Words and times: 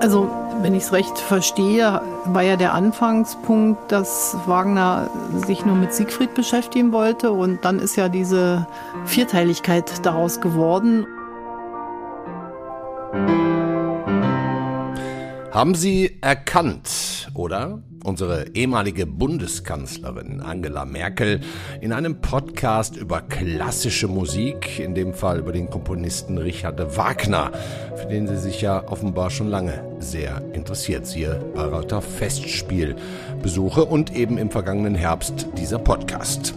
Also, 0.00 0.30
wenn 0.62 0.74
ich 0.74 0.84
es 0.84 0.92
recht 0.92 1.18
verstehe, 1.18 2.00
war 2.24 2.42
ja 2.42 2.56
der 2.56 2.72
Anfangspunkt, 2.72 3.92
dass 3.92 4.36
Wagner 4.46 5.10
sich 5.46 5.64
nur 5.64 5.74
mit 5.76 5.92
Siegfried 5.92 6.34
beschäftigen 6.34 6.92
wollte 6.92 7.30
und 7.32 7.64
dann 7.64 7.78
ist 7.78 7.96
ja 7.96 8.08
diese 8.08 8.66
Vierteiligkeit 9.04 10.06
daraus 10.06 10.40
geworden. 10.40 11.06
Haben 15.52 15.74
Sie 15.74 16.16
erkannt, 16.20 17.17
oder? 17.34 17.82
Unsere 18.04 18.48
ehemalige 18.54 19.06
Bundeskanzlerin 19.06 20.40
Angela 20.40 20.84
Merkel 20.84 21.40
in 21.80 21.92
einem 21.92 22.20
Podcast 22.20 22.96
über 22.96 23.20
klassische 23.20 24.08
Musik, 24.08 24.78
in 24.78 24.94
dem 24.94 25.14
Fall 25.14 25.38
über 25.38 25.52
den 25.52 25.68
Komponisten 25.68 26.38
Richard 26.38 26.96
Wagner, 26.96 27.52
für 27.96 28.06
den 28.06 28.26
sie 28.26 28.38
sich 28.38 28.60
ja 28.60 28.86
offenbar 28.88 29.30
schon 29.30 29.48
lange 29.48 29.84
sehr 29.98 30.42
interessiert. 30.52 31.06
Siehe 31.06 31.40
Bayreuther 31.54 32.00
Festspielbesuche 32.00 33.84
und 33.84 34.14
eben 34.14 34.38
im 34.38 34.50
vergangenen 34.50 34.94
Herbst 34.94 35.46
dieser 35.56 35.78
Podcast. 35.78 36.54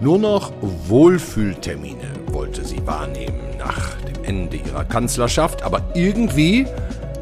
Nur 0.00 0.18
noch 0.18 0.52
Wohlfühltermine 0.88 2.10
wollte 2.26 2.64
sie 2.64 2.84
wahrnehmen 2.86 3.56
nach 3.58 3.94
dem 4.00 4.24
Ende 4.24 4.56
ihrer 4.56 4.84
Kanzlerschaft, 4.84 5.62
aber 5.62 5.82
irgendwie 5.94 6.66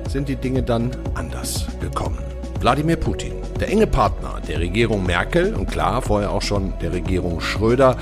sind 0.08 0.28
die 0.28 0.36
Dinge 0.36 0.62
dann 0.62 0.90
anders 1.14 1.66
gekommen. 1.80 2.29
Wladimir 2.60 2.96
Putin, 2.96 3.32
der 3.58 3.70
enge 3.70 3.86
Partner 3.86 4.38
der 4.46 4.60
Regierung 4.60 5.06
Merkel 5.06 5.54
und 5.54 5.70
klar 5.70 6.02
vorher 6.02 6.30
auch 6.30 6.42
schon 6.42 6.74
der 6.82 6.92
Regierung 6.92 7.40
Schröder, 7.40 7.96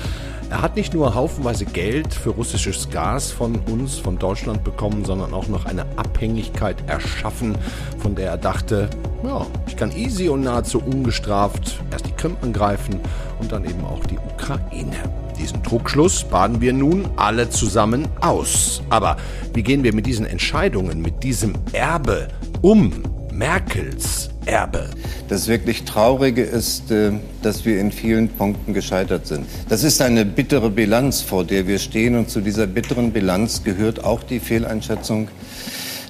er 0.49 0.61
hat 0.61 0.75
nicht 0.75 0.93
nur 0.93 1.15
haufenweise 1.15 1.63
Geld 1.63 2.13
für 2.13 2.31
russisches 2.31 2.89
Gas 2.89 3.31
von 3.31 3.55
uns, 3.71 3.97
von 3.97 4.17
Deutschland 4.17 4.65
bekommen, 4.65 5.05
sondern 5.05 5.33
auch 5.33 5.47
noch 5.47 5.65
eine 5.65 5.85
Abhängigkeit 5.95 6.75
erschaffen, 6.87 7.57
von 7.99 8.15
der 8.15 8.31
er 8.31 8.37
dachte, 8.37 8.89
ja, 9.23 9.45
ich 9.65 9.77
kann 9.77 9.95
easy 9.95 10.27
und 10.27 10.41
nahezu 10.41 10.79
ungestraft 10.79 11.79
erst 11.91 12.07
die 12.07 12.11
Krim 12.11 12.35
angreifen 12.41 12.99
und 13.39 13.53
dann 13.53 13.63
eben 13.63 13.85
auch 13.85 14.03
die 14.07 14.17
Ukraine. 14.17 14.97
Diesen 15.39 15.63
Trugschluss 15.63 16.25
baden 16.25 16.59
wir 16.59 16.73
nun 16.73 17.07
alle 17.15 17.49
zusammen 17.49 18.09
aus. 18.19 18.81
Aber 18.89 19.15
wie 19.53 19.63
gehen 19.63 19.83
wir 19.83 19.93
mit 19.93 20.05
diesen 20.05 20.25
Entscheidungen, 20.25 21.01
mit 21.01 21.23
diesem 21.23 21.53
Erbe 21.71 22.27
um? 22.61 22.91
Merkels 23.31 24.31
Erbe. 24.49 24.89
Das 25.27 25.47
wirklich 25.47 25.83
Traurige 25.83 26.41
ist, 26.41 26.91
äh, 26.91 27.11
dass 27.41 27.65
wir 27.65 27.79
in 27.79 27.91
vielen 27.91 28.29
Punkten 28.29 28.73
gescheitert 28.73 29.27
sind. 29.27 29.45
Das 29.69 29.83
ist 29.83 30.01
eine 30.01 30.25
bittere 30.25 30.69
Bilanz, 30.69 31.21
vor 31.21 31.43
der 31.45 31.67
wir 31.67 31.79
stehen. 31.79 32.15
Und 32.15 32.29
zu 32.29 32.41
dieser 32.41 32.67
bitteren 32.67 33.11
Bilanz 33.11 33.63
gehört 33.63 34.03
auch 34.03 34.23
die 34.23 34.39
Fehleinschätzung, 34.39 35.29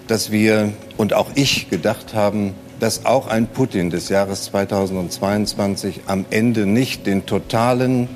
dass 0.08 0.32
wir 0.32 0.72
und 0.98 1.14
auch 1.14 1.32
ich 1.36 1.70
gedacht 1.70 2.14
haben, 2.14 2.54
dass 2.80 3.06
auch 3.06 3.28
ein 3.28 3.48
Putin 3.48 3.90
des 3.90 4.10
Jahres 4.10 4.46
2022 4.46 6.02
am 6.08 6.26
Ende 6.30 6.66
nicht 6.66 7.06
den 7.06 7.26
totalen 7.26 8.08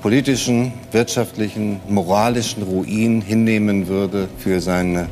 politischen, 0.00 0.72
wirtschaftlichen, 0.92 1.80
moralischen 1.88 2.62
Ruin 2.62 3.20
hinnehmen 3.20 3.88
würde 3.88 4.28
für 4.38 4.60
seine 4.60 5.08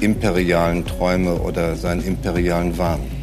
imperialen 0.00 0.86
Träume 0.86 1.34
oder 1.34 1.76
seinen 1.76 2.02
imperialen 2.02 2.78
Wahn. 2.78 3.19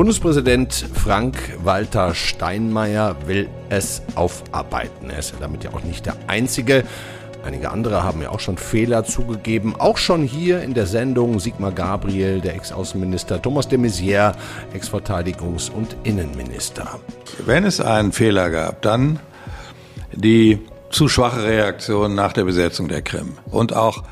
Bundespräsident 0.00 0.72
Frank-Walter 0.94 2.14
Steinmeier 2.14 3.16
will 3.26 3.50
es 3.68 4.00
aufarbeiten. 4.14 5.10
Er 5.10 5.18
ist 5.18 5.34
damit 5.40 5.62
ja 5.62 5.74
auch 5.74 5.82
nicht 5.82 6.06
der 6.06 6.16
Einzige. 6.26 6.84
Einige 7.44 7.70
andere 7.70 8.02
haben 8.02 8.22
ja 8.22 8.30
auch 8.30 8.40
schon 8.40 8.56
Fehler 8.56 9.04
zugegeben. 9.04 9.74
Auch 9.78 9.98
schon 9.98 10.22
hier 10.22 10.62
in 10.62 10.72
der 10.72 10.86
Sendung 10.86 11.38
Sigmar 11.38 11.72
Gabriel, 11.72 12.40
der 12.40 12.54
Ex-Außenminister, 12.54 13.42
Thomas 13.42 13.68
de 13.68 13.78
Maizière, 13.78 14.32
Ex-Verteidigungs- 14.72 15.70
und 15.70 15.94
Innenminister. 16.04 16.98
Wenn 17.44 17.64
es 17.64 17.82
einen 17.82 18.12
Fehler 18.12 18.48
gab, 18.48 18.80
dann 18.80 19.18
die 20.14 20.60
zu 20.88 21.08
schwache 21.08 21.44
Reaktion 21.44 22.14
nach 22.14 22.32
der 22.32 22.44
Besetzung 22.44 22.88
der 22.88 23.02
Krim 23.02 23.36
und 23.50 23.76
auch 23.76 24.02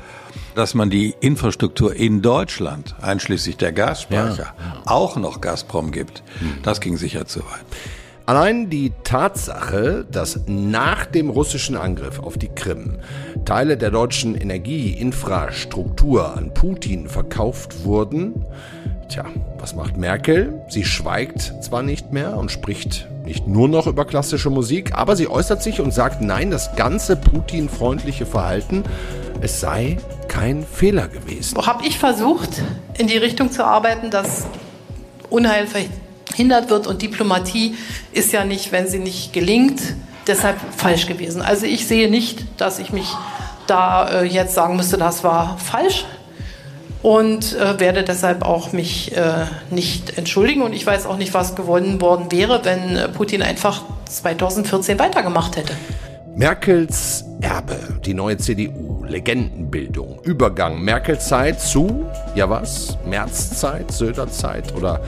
dass 0.59 0.73
man 0.73 0.89
die 0.89 1.15
Infrastruktur 1.21 1.95
in 1.95 2.21
Deutschland, 2.21 2.93
einschließlich 2.99 3.55
der 3.55 3.71
Gasspeicher, 3.71 4.43
ja, 4.43 4.53
auch 4.85 5.15
noch 5.15 5.39
Gazprom 5.39 5.91
gibt, 5.91 6.21
das 6.63 6.81
ging 6.81 6.97
sicher 6.97 7.25
zu 7.25 7.39
weit. 7.39 7.63
Allein 8.25 8.69
die 8.69 8.91
Tatsache, 9.05 10.05
dass 10.11 10.41
nach 10.47 11.05
dem 11.05 11.29
russischen 11.29 11.77
Angriff 11.77 12.19
auf 12.19 12.37
die 12.37 12.49
Krim 12.49 12.97
Teile 13.45 13.77
der 13.77 13.89
deutschen 13.89 14.35
Energieinfrastruktur 14.35 16.35
an 16.35 16.53
Putin 16.53 17.07
verkauft 17.07 17.85
wurden, 17.85 18.45
tja, 19.07 19.23
was 19.57 19.75
macht 19.75 19.95
Merkel? 19.95 20.61
Sie 20.67 20.83
schweigt 20.83 21.53
zwar 21.61 21.83
nicht 21.83 22.11
mehr 22.11 22.35
und 22.35 22.51
spricht 22.51 23.07
nicht 23.23 23.47
nur 23.47 23.69
noch 23.69 23.87
über 23.87 24.03
klassische 24.03 24.49
Musik, 24.49 24.93
aber 24.93 25.15
sie 25.15 25.29
äußert 25.29 25.63
sich 25.63 25.79
und 25.79 25.93
sagt, 25.93 26.21
nein, 26.21 26.51
das 26.51 26.75
ganze 26.75 27.15
Putin-freundliche 27.15 28.25
Verhalten, 28.25 28.83
es 29.41 29.59
sei 29.59 29.97
kein 30.27 30.65
Fehler 30.65 31.07
gewesen. 31.07 31.57
Habe 31.65 31.85
ich 31.85 31.97
versucht, 31.97 32.49
in 32.97 33.07
die 33.07 33.17
Richtung 33.17 33.51
zu 33.51 33.65
arbeiten, 33.65 34.11
dass 34.11 34.47
Unheil 35.29 35.67
verhindert 35.67 36.69
wird 36.69 36.87
und 36.87 37.01
Diplomatie 37.01 37.75
ist 38.11 38.31
ja 38.31 38.45
nicht, 38.45 38.71
wenn 38.71 38.87
sie 38.87 38.99
nicht 38.99 39.33
gelingt, 39.33 39.81
deshalb 40.27 40.57
falsch 40.75 41.07
gewesen. 41.07 41.41
Also 41.41 41.65
ich 41.65 41.87
sehe 41.87 42.09
nicht, 42.09 42.45
dass 42.57 42.79
ich 42.79 42.91
mich 42.91 43.07
da 43.67 44.21
äh, 44.21 44.23
jetzt 44.25 44.55
sagen 44.55 44.75
müsste, 44.75 44.97
das 44.97 45.23
war 45.23 45.57
falsch 45.57 46.05
und 47.01 47.55
äh, 47.55 47.79
werde 47.79 48.03
deshalb 48.03 48.43
auch 48.43 48.73
mich 48.73 49.15
äh, 49.15 49.45
nicht 49.69 50.17
entschuldigen 50.17 50.61
und 50.61 50.73
ich 50.73 50.85
weiß 50.85 51.05
auch 51.05 51.17
nicht, 51.17 51.33
was 51.33 51.55
gewonnen 51.55 52.01
worden 52.01 52.31
wäre, 52.31 52.65
wenn 52.65 52.95
äh, 52.95 53.07
Putin 53.07 53.41
einfach 53.41 53.83
2014 54.05 54.99
weitergemacht 54.99 55.55
hätte. 55.55 55.73
Merkels 56.39 57.25
Erbe, 57.41 57.99
die 58.05 58.13
neue 58.13 58.37
CDU, 58.37 59.03
Legendenbildung, 59.03 60.21
Übergang 60.23 60.81
Merkel-Zeit 60.81 61.59
zu, 61.59 62.05
ja 62.33 62.49
was, 62.49 62.97
März-Zeit, 63.05 63.91
Söder-Zeit 63.91 64.73
oder 64.73 65.01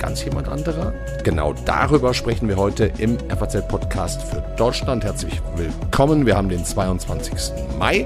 ganz 0.00 0.24
jemand 0.24 0.48
anderer? 0.48 0.92
Genau 1.22 1.52
darüber 1.52 2.12
sprechen 2.12 2.48
wir 2.48 2.56
heute 2.56 2.90
im 2.98 3.16
FAZ-Podcast 3.28 4.24
für 4.24 4.42
Deutschland. 4.56 5.04
Herzlich 5.04 5.40
willkommen. 5.54 6.26
Wir 6.26 6.36
haben 6.36 6.48
den 6.48 6.64
22. 6.64 7.32
Mai. 7.78 8.04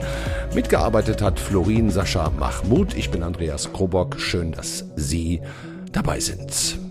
Mitgearbeitet 0.55 1.23
hat 1.23 1.41
Florin 1.41 1.89
Sascha 1.89 2.29
Mahmoud. 2.29 2.93
Ich 2.93 3.11
bin 3.11 3.23
Andreas 3.23 3.73
Krobock. 3.73 4.21
Schön, 4.21 4.53
dass 4.53 4.85
Sie 4.97 5.41
dabei 5.93 6.21
sind. 6.21 6.86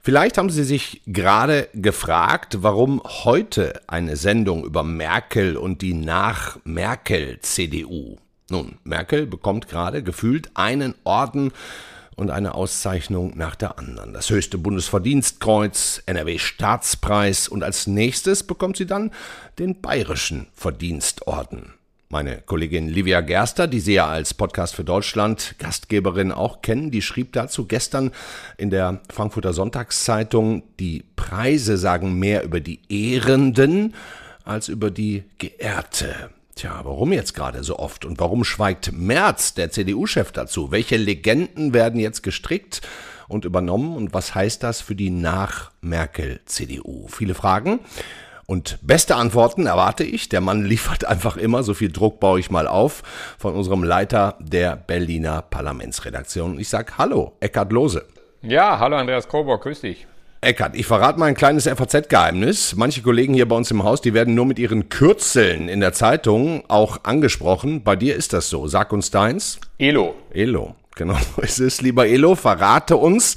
Vielleicht 0.00 0.38
haben 0.38 0.50
Sie 0.50 0.64
sich 0.64 1.02
gerade 1.06 1.68
gefragt, 1.74 2.58
warum 2.62 3.00
heute 3.04 3.80
eine 3.86 4.16
Sendung 4.16 4.64
über 4.64 4.82
Merkel 4.82 5.56
und 5.56 5.82
die 5.82 5.94
Nach-Merkel-CDU. 5.94 8.16
Nun, 8.50 8.78
Merkel 8.84 9.26
bekommt 9.26 9.68
gerade 9.68 10.02
gefühlt 10.02 10.50
einen 10.54 10.94
Orden 11.04 11.52
und 12.16 12.30
eine 12.30 12.54
Auszeichnung 12.54 13.36
nach 13.36 13.54
der 13.54 13.78
anderen. 13.78 14.12
Das 14.12 14.30
höchste 14.30 14.58
Bundesverdienstkreuz, 14.58 16.02
NRW-Staatspreis 16.06 17.48
und 17.48 17.62
als 17.62 17.86
nächstes 17.86 18.42
bekommt 18.42 18.76
sie 18.76 18.86
dann 18.86 19.12
den 19.58 19.80
Bayerischen 19.80 20.48
Verdienstorden. 20.54 21.74
Meine 22.10 22.40
Kollegin 22.40 22.88
Livia 22.88 23.20
Gerster, 23.20 23.66
die 23.66 23.80
Sie 23.80 23.92
ja 23.92 24.06
als 24.06 24.32
Podcast 24.32 24.74
für 24.74 24.82
Deutschland 24.82 25.56
Gastgeberin 25.58 26.32
auch 26.32 26.62
kennen, 26.62 26.90
die 26.90 27.02
schrieb 27.02 27.34
dazu 27.34 27.66
gestern 27.66 28.12
in 28.56 28.70
der 28.70 29.00
Frankfurter 29.10 29.52
Sonntagszeitung, 29.52 30.62
die 30.80 31.04
Preise 31.16 31.76
sagen 31.76 32.18
mehr 32.18 32.44
über 32.44 32.60
die 32.60 32.80
Ehrenden 32.88 33.94
als 34.46 34.68
über 34.68 34.90
die 34.90 35.24
Geehrte. 35.36 36.30
Tja, 36.54 36.80
warum 36.82 37.12
jetzt 37.12 37.34
gerade 37.34 37.62
so 37.62 37.78
oft? 37.78 38.06
Und 38.06 38.18
warum 38.18 38.42
schweigt 38.42 38.90
Merz, 38.90 39.52
der 39.52 39.70
CDU-Chef, 39.70 40.32
dazu? 40.32 40.70
Welche 40.70 40.96
Legenden 40.96 41.74
werden 41.74 42.00
jetzt 42.00 42.22
gestrickt 42.22 42.80
und 43.28 43.44
übernommen? 43.44 43.94
Und 43.94 44.14
was 44.14 44.34
heißt 44.34 44.62
das 44.62 44.80
für 44.80 44.94
die 44.94 45.10
Nach-Merkel-CDU? 45.10 47.06
Viele 47.08 47.34
Fragen. 47.34 47.80
Und 48.50 48.78
beste 48.80 49.14
Antworten 49.16 49.66
erwarte 49.66 50.04
ich. 50.04 50.30
Der 50.30 50.40
Mann 50.40 50.64
liefert 50.64 51.04
einfach 51.04 51.36
immer. 51.36 51.62
So 51.62 51.74
viel 51.74 51.92
Druck 51.92 52.18
baue 52.18 52.40
ich 52.40 52.50
mal 52.50 52.66
auf 52.66 53.02
von 53.38 53.54
unserem 53.54 53.84
Leiter 53.84 54.36
der 54.40 54.74
Berliner 54.74 55.42
Parlamentsredaktion. 55.42 56.58
Ich 56.58 56.70
sag 56.70 56.96
Hallo, 56.96 57.36
Eckhard 57.40 57.72
Lose. 57.72 58.06
Ja, 58.40 58.78
hallo 58.78 58.96
Andreas 58.96 59.28
Kober, 59.28 59.58
grüß 59.58 59.82
dich. 59.82 60.06
Eckart, 60.40 60.76
ich 60.76 60.86
verrate 60.86 61.18
mal 61.18 61.26
ein 61.26 61.34
kleines 61.34 61.66
FAZ-Geheimnis. 61.66 62.74
Manche 62.74 63.02
Kollegen 63.02 63.34
hier 63.34 63.46
bei 63.46 63.54
uns 63.54 63.70
im 63.70 63.84
Haus, 63.84 64.00
die 64.00 64.14
werden 64.14 64.34
nur 64.34 64.46
mit 64.46 64.58
ihren 64.58 64.88
Kürzeln 64.88 65.68
in 65.68 65.80
der 65.80 65.92
Zeitung 65.92 66.64
auch 66.68 67.04
angesprochen. 67.04 67.82
Bei 67.82 67.96
dir 67.96 68.16
ist 68.16 68.32
das 68.32 68.48
so. 68.48 68.66
Sag 68.66 68.94
uns 68.94 69.10
deins. 69.10 69.60
Elo. 69.76 70.14
Elo, 70.30 70.74
genau. 70.94 71.18
Es 71.42 71.58
ist, 71.58 71.82
lieber 71.82 72.06
Elo, 72.06 72.34
verrate 72.34 72.96
uns, 72.96 73.36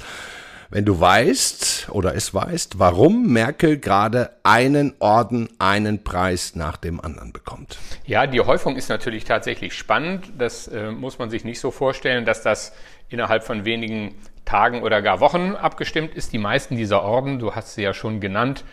wenn 0.72 0.86
du 0.86 0.98
weißt 0.98 1.90
oder 1.90 2.14
es 2.14 2.32
weißt, 2.32 2.78
warum 2.78 3.30
Merkel 3.30 3.78
gerade 3.78 4.30
einen 4.42 4.94
Orden, 5.00 5.50
einen 5.58 6.02
Preis 6.02 6.56
nach 6.56 6.78
dem 6.78 6.98
anderen 6.98 7.32
bekommt. 7.32 7.78
Ja, 8.06 8.26
die 8.26 8.40
Häufung 8.40 8.76
ist 8.76 8.88
natürlich 8.88 9.24
tatsächlich 9.24 9.74
spannend. 9.74 10.32
Das 10.38 10.68
äh, 10.68 10.90
muss 10.90 11.18
man 11.18 11.28
sich 11.28 11.44
nicht 11.44 11.60
so 11.60 11.70
vorstellen, 11.70 12.24
dass 12.24 12.42
das 12.42 12.72
innerhalb 13.10 13.44
von 13.44 13.66
wenigen 13.66 14.14
Tagen 14.46 14.82
oder 14.82 15.02
gar 15.02 15.20
Wochen 15.20 15.54
abgestimmt 15.54 16.14
ist. 16.14 16.32
Die 16.32 16.38
meisten 16.38 16.76
dieser 16.76 17.02
Orden, 17.02 17.38
du 17.38 17.54
hast 17.54 17.74
sie 17.74 17.82
ja 17.82 17.92
schon 17.92 18.20
genannt, 18.20 18.64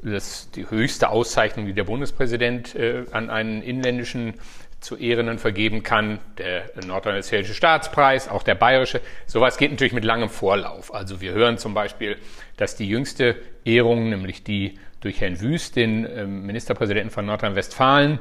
das 0.00 0.28
ist 0.28 0.56
die 0.56 0.70
höchste 0.70 1.10
Auszeichnung, 1.10 1.66
die 1.66 1.72
der 1.72 1.82
Bundespräsident 1.82 2.76
äh, 2.76 3.04
an 3.10 3.30
einen 3.30 3.62
inländischen 3.62 4.34
zu 4.80 4.96
Ehrenden 4.96 5.38
vergeben 5.38 5.82
kann, 5.82 6.20
der 6.38 6.70
nordrhein-westfälische 6.86 7.54
Staatspreis, 7.54 8.28
auch 8.28 8.42
der 8.42 8.54
bayerische. 8.54 9.00
Sowas 9.26 9.58
geht 9.58 9.70
natürlich 9.70 9.92
mit 9.92 10.04
langem 10.04 10.28
Vorlauf. 10.28 10.94
Also 10.94 11.20
wir 11.20 11.32
hören 11.32 11.58
zum 11.58 11.74
Beispiel, 11.74 12.16
dass 12.56 12.76
die 12.76 12.88
jüngste 12.88 13.36
Ehrung, 13.64 14.08
nämlich 14.08 14.44
die 14.44 14.78
durch 15.00 15.20
Herrn 15.20 15.40
Wüst, 15.40 15.76
den 15.76 16.04
ähm, 16.04 16.46
Ministerpräsidenten 16.46 17.10
von 17.10 17.26
Nordrhein-Westfalen, 17.26 18.20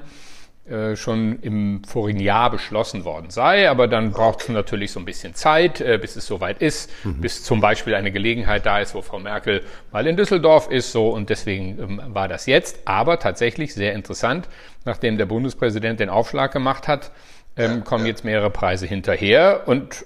äh, 0.70 0.96
schon 0.96 1.40
im 1.42 1.84
vorigen 1.86 2.20
Jahr 2.20 2.52
beschlossen 2.52 3.06
worden 3.06 3.30
sei. 3.30 3.70
Aber 3.70 3.88
dann 3.88 4.12
braucht 4.12 4.42
es 4.42 4.50
natürlich 4.50 4.92
so 4.92 5.00
ein 5.00 5.06
bisschen 5.06 5.34
Zeit, 5.34 5.80
äh, 5.80 5.98
bis 5.98 6.16
es 6.16 6.28
soweit 6.28 6.62
ist, 6.62 6.90
mhm. 7.06 7.22
bis 7.22 7.44
zum 7.44 7.62
Beispiel 7.62 7.96
eine 7.96 8.12
Gelegenheit 8.12 8.66
da 8.66 8.80
ist, 8.80 8.94
wo 8.94 9.02
Frau 9.02 9.20
Merkel 9.20 9.64
mal 9.92 10.06
in 10.06 10.18
Düsseldorf 10.18 10.70
ist. 10.70 10.92
So 10.92 11.10
und 11.10 11.30
deswegen 11.30 11.80
ähm, 11.80 12.02
war 12.08 12.28
das 12.28 12.46
jetzt. 12.48 12.80
Aber 12.86 13.20
tatsächlich 13.20 13.74
sehr 13.74 13.94
interessant, 13.94 14.50
nachdem 14.86 15.18
der 15.18 15.26
Bundespräsident 15.26 16.00
den 16.00 16.10
Aufschlag 16.10 16.52
gemacht 16.52 16.88
hat, 16.88 17.12
ähm, 17.56 17.84
kommen 17.84 18.06
jetzt 18.06 18.26
mehrere 18.26 18.50
Preise 18.50 18.86
hinterher 18.86 19.64
und 19.68 20.06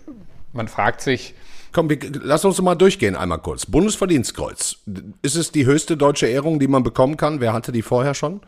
man 0.53 0.67
fragt 0.67 1.01
sich, 1.01 1.33
Komm, 1.73 1.89
wir, 1.89 1.97
lass 2.21 2.43
uns 2.43 2.61
mal 2.61 2.75
durchgehen 2.75 3.15
einmal 3.15 3.39
kurz. 3.39 3.65
Bundesverdienstkreuz. 3.65 4.79
Ist 5.21 5.35
es 5.35 5.51
die 5.53 5.65
höchste 5.65 5.95
deutsche 5.95 6.27
Ehrung, 6.27 6.59
die 6.59 6.67
man 6.67 6.83
bekommen 6.83 7.15
kann? 7.15 7.39
Wer 7.39 7.53
hatte 7.53 7.71
die 7.71 7.81
vorher 7.81 8.13
schon? 8.13 8.41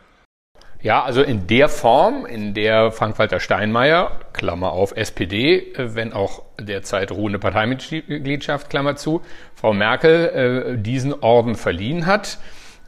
Ja, 0.84 1.02
also 1.02 1.24
in 1.24 1.48
der 1.48 1.70
Form, 1.70 2.26
in 2.26 2.54
der 2.54 2.92
Frank-Walter 2.92 3.40
Steinmeier, 3.40 4.20
Klammer 4.34 4.74
auf 4.74 4.92
SPD, 4.98 5.60
äh, 5.60 5.96
wenn 5.96 6.12
auch 6.12 6.44
derzeit 6.60 7.10
ruhende 7.14 7.40
Parteimitgliedschaft, 7.40 8.70
Klammer 8.70 8.98
zu, 8.98 9.22
Frau 9.56 9.72
Merkel 9.72 10.76
äh, 10.76 10.78
diesen 10.78 11.14
Orden 11.14 11.56
verliehen 11.56 12.06
hat, 12.06 12.38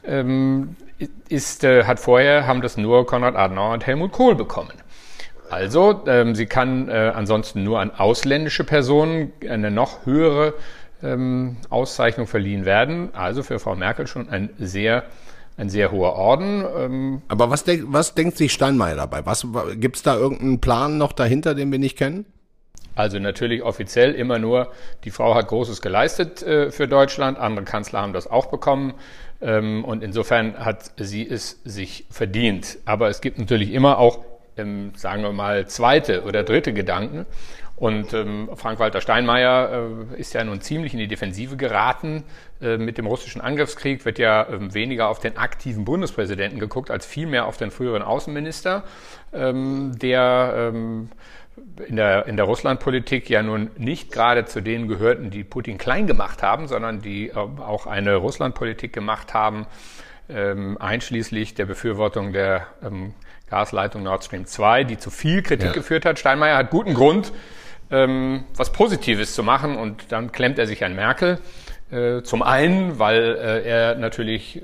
ähm, 0.04 0.76
ist, 1.30 1.64
äh, 1.64 1.84
hat 1.84 1.98
vorher, 1.98 2.46
haben 2.46 2.60
das 2.60 2.76
nur 2.76 3.06
Konrad 3.06 3.34
Adenauer 3.34 3.72
und 3.72 3.86
Helmut 3.86 4.12
Kohl 4.12 4.34
bekommen. 4.34 4.74
Also, 5.48 6.02
ähm, 6.06 6.34
sie 6.34 6.46
kann 6.46 6.90
ansonsten 6.90 7.62
nur 7.62 7.78
an 7.80 7.92
ausländische 7.92 8.64
Personen 8.64 9.32
eine 9.48 9.70
noch 9.70 10.04
höhere 10.04 10.54
ähm, 11.02 11.56
Auszeichnung 11.70 12.26
verliehen 12.26 12.64
werden. 12.64 13.14
Also 13.14 13.42
für 13.42 13.58
Frau 13.58 13.76
Merkel 13.76 14.06
schon 14.06 14.28
ein 14.28 14.50
sehr 14.58 15.04
ein 15.56 15.68
sehr 15.70 15.90
hoher 15.90 16.14
Orden. 16.14 16.64
Ähm 16.76 17.22
Aber 17.28 17.50
was, 17.50 17.64
denk, 17.64 17.84
was 17.86 18.14
denkt 18.14 18.36
sich 18.36 18.52
Steinmeier 18.52 18.96
dabei? 18.96 19.24
Was 19.24 19.46
gibt's 19.76 20.02
da 20.02 20.16
irgendeinen 20.16 20.60
Plan 20.60 20.98
noch 20.98 21.12
dahinter, 21.12 21.54
den 21.54 21.72
wir 21.72 21.78
nicht 21.78 21.96
kennen? 21.96 22.26
Also 22.94 23.18
natürlich 23.18 23.62
offiziell 23.62 24.14
immer 24.14 24.38
nur, 24.38 24.72
die 25.04 25.10
Frau 25.10 25.34
hat 25.34 25.48
Großes 25.48 25.82
geleistet 25.82 26.42
äh, 26.42 26.70
für 26.70 26.88
Deutschland, 26.88 27.38
andere 27.38 27.66
Kanzler 27.66 28.00
haben 28.00 28.14
das 28.14 28.26
auch 28.26 28.46
bekommen 28.46 28.94
ähm, 29.42 29.84
und 29.84 30.02
insofern 30.02 30.58
hat 30.58 30.92
sie 30.96 31.28
es 31.28 31.60
sich 31.64 32.06
verdient. 32.10 32.78
Aber 32.86 33.08
es 33.08 33.20
gibt 33.20 33.38
natürlich 33.38 33.72
immer 33.72 33.98
auch, 33.98 34.24
ähm, 34.56 34.92
sagen 34.96 35.22
wir 35.22 35.32
mal, 35.32 35.66
zweite 35.66 36.22
oder 36.22 36.42
dritte 36.42 36.72
Gedanken 36.72 37.26
und 37.76 38.14
ähm, 38.14 38.48
Frank-Walter 38.54 39.02
Steinmeier 39.02 39.88
äh, 40.10 40.20
ist 40.20 40.32
ja 40.32 40.42
nun 40.42 40.62
ziemlich 40.62 40.94
in 40.94 40.98
die 40.98 41.08
Defensive 41.08 41.56
geraten. 41.56 42.24
Äh, 42.60 42.78
mit 42.78 42.96
dem 42.96 43.06
russischen 43.06 43.42
Angriffskrieg 43.42 44.06
wird 44.06 44.18
ja 44.18 44.48
ähm, 44.48 44.72
weniger 44.72 45.08
auf 45.08 45.20
den 45.20 45.36
aktiven 45.36 45.84
Bundespräsidenten 45.84 46.58
geguckt, 46.58 46.90
als 46.90 47.04
vielmehr 47.04 47.46
auf 47.46 47.58
den 47.58 47.70
früheren 47.70 48.02
Außenminister, 48.02 48.84
ähm, 49.34 49.92
der 49.98 50.72
ähm, 50.72 51.10
in 51.86 51.96
der, 51.96 52.26
in 52.26 52.36
der 52.36 52.46
Russlandpolitik 52.46 53.28
ja 53.28 53.42
nun 53.42 53.70
nicht 53.76 54.10
gerade 54.10 54.46
zu 54.46 54.62
denen 54.62 54.88
gehörten, 54.88 55.30
die 55.30 55.44
Putin 55.44 55.76
klein 55.76 56.06
gemacht 56.06 56.42
haben, 56.42 56.68
sondern 56.68 57.02
die 57.02 57.28
äh, 57.28 57.34
auch 57.34 57.86
eine 57.86 58.16
Russlandpolitik 58.16 58.94
gemacht 58.94 59.34
haben, 59.34 59.66
ähm, 60.30 60.78
einschließlich 60.80 61.54
der 61.54 61.66
Befürwortung 61.66 62.32
der 62.32 62.66
ähm, 62.82 63.12
Gasleitung 63.48 64.02
Nord 64.02 64.24
Stream 64.24 64.46
2, 64.46 64.84
die 64.84 64.98
zu 64.98 65.10
viel 65.10 65.42
Kritik 65.42 65.68
ja. 65.68 65.72
geführt 65.72 66.04
hat. 66.04 66.18
Steinmeier 66.18 66.56
hat 66.56 66.70
guten 66.70 66.94
Grund, 66.94 67.32
ähm, 67.90 68.44
was 68.56 68.72
Positives 68.72 69.34
zu 69.34 69.42
machen 69.42 69.76
und 69.76 70.12
dann 70.12 70.32
klemmt 70.32 70.58
er 70.58 70.66
sich 70.66 70.84
an 70.84 70.94
Merkel. 70.94 71.38
Äh, 71.90 72.22
zum 72.22 72.42
einen, 72.42 72.98
weil 72.98 73.36
äh, 73.36 73.62
er 73.62 73.94
natürlich 73.94 74.62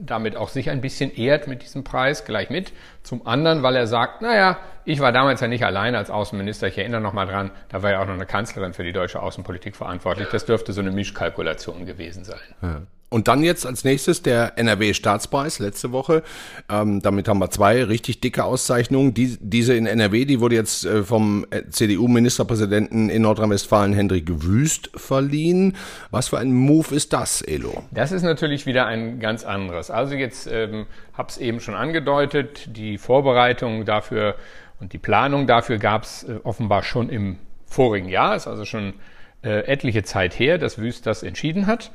damit 0.00 0.36
auch 0.36 0.48
sich 0.48 0.70
ein 0.70 0.80
bisschen 0.80 1.14
ehrt 1.14 1.46
mit 1.46 1.62
diesem 1.62 1.84
Preis 1.84 2.24
gleich 2.24 2.50
mit. 2.50 2.72
Zum 3.02 3.26
anderen, 3.26 3.62
weil 3.62 3.76
er 3.76 3.86
sagt, 3.86 4.22
naja, 4.22 4.58
ich 4.84 5.00
war 5.00 5.12
damals 5.12 5.40
ja 5.40 5.48
nicht 5.48 5.64
allein 5.64 5.94
als 5.94 6.10
Außenminister. 6.10 6.66
Ich 6.66 6.78
erinnere 6.78 7.00
noch 7.00 7.12
mal 7.12 7.26
dran, 7.26 7.50
da 7.68 7.82
war 7.82 7.90
ja 7.90 8.02
auch 8.02 8.06
noch 8.06 8.14
eine 8.14 8.26
Kanzlerin 8.26 8.72
für 8.72 8.84
die 8.84 8.92
deutsche 8.92 9.20
Außenpolitik 9.22 9.76
verantwortlich. 9.76 10.28
Das 10.30 10.44
dürfte 10.46 10.72
so 10.72 10.80
eine 10.80 10.90
Mischkalkulation 10.90 11.86
gewesen 11.86 12.24
sein. 12.24 12.40
Ja. 12.62 12.82
Und 13.10 13.26
dann 13.26 13.42
jetzt 13.42 13.66
als 13.66 13.82
nächstes 13.84 14.22
der 14.22 14.56
NRW-Staatspreis 14.56 15.58
letzte 15.58 15.90
Woche. 15.90 16.22
Ähm, 16.70 17.02
damit 17.02 17.26
haben 17.26 17.40
wir 17.40 17.50
zwei 17.50 17.82
richtig 17.82 18.20
dicke 18.20 18.44
Auszeichnungen. 18.44 19.14
Die, 19.14 19.36
diese 19.40 19.74
in 19.74 19.86
NRW, 19.86 20.24
die 20.24 20.40
wurde 20.40 20.54
jetzt 20.54 20.86
äh, 20.86 21.02
vom 21.02 21.44
äh, 21.50 21.64
CDU-Ministerpräsidenten 21.68 23.10
in 23.10 23.22
Nordrhein-Westfalen 23.22 23.92
Hendrik 23.92 24.44
Wüst 24.44 24.90
verliehen. 24.94 25.76
Was 26.12 26.28
für 26.28 26.38
ein 26.38 26.52
Move 26.52 26.94
ist 26.94 27.12
das, 27.12 27.42
Elo? 27.42 27.82
Das 27.90 28.12
ist 28.12 28.22
natürlich 28.22 28.64
wieder 28.64 28.86
ein 28.86 29.18
ganz 29.18 29.44
anderes. 29.44 29.90
Also 29.90 30.14
jetzt 30.14 30.48
ähm, 30.50 30.86
habe 31.12 31.28
es 31.30 31.38
eben 31.38 31.58
schon 31.58 31.74
angedeutet, 31.74 32.76
die 32.76 32.96
Vorbereitung 32.96 33.84
dafür 33.84 34.36
und 34.78 34.92
die 34.92 34.98
Planung 34.98 35.48
dafür 35.48 35.78
gab 35.78 36.04
es 36.04 36.22
äh, 36.22 36.36
offenbar 36.44 36.84
schon 36.84 37.10
im 37.10 37.38
vorigen 37.66 38.08
Jahr. 38.08 38.36
Ist 38.36 38.46
also 38.46 38.64
schon 38.64 38.94
äh, 39.42 39.64
etliche 39.66 40.02
Zeit 40.02 40.38
her, 40.38 40.58
dass 40.58 40.78
Wüst 40.78 41.06
das 41.06 41.22
entschieden 41.22 41.66
hat. 41.66 41.90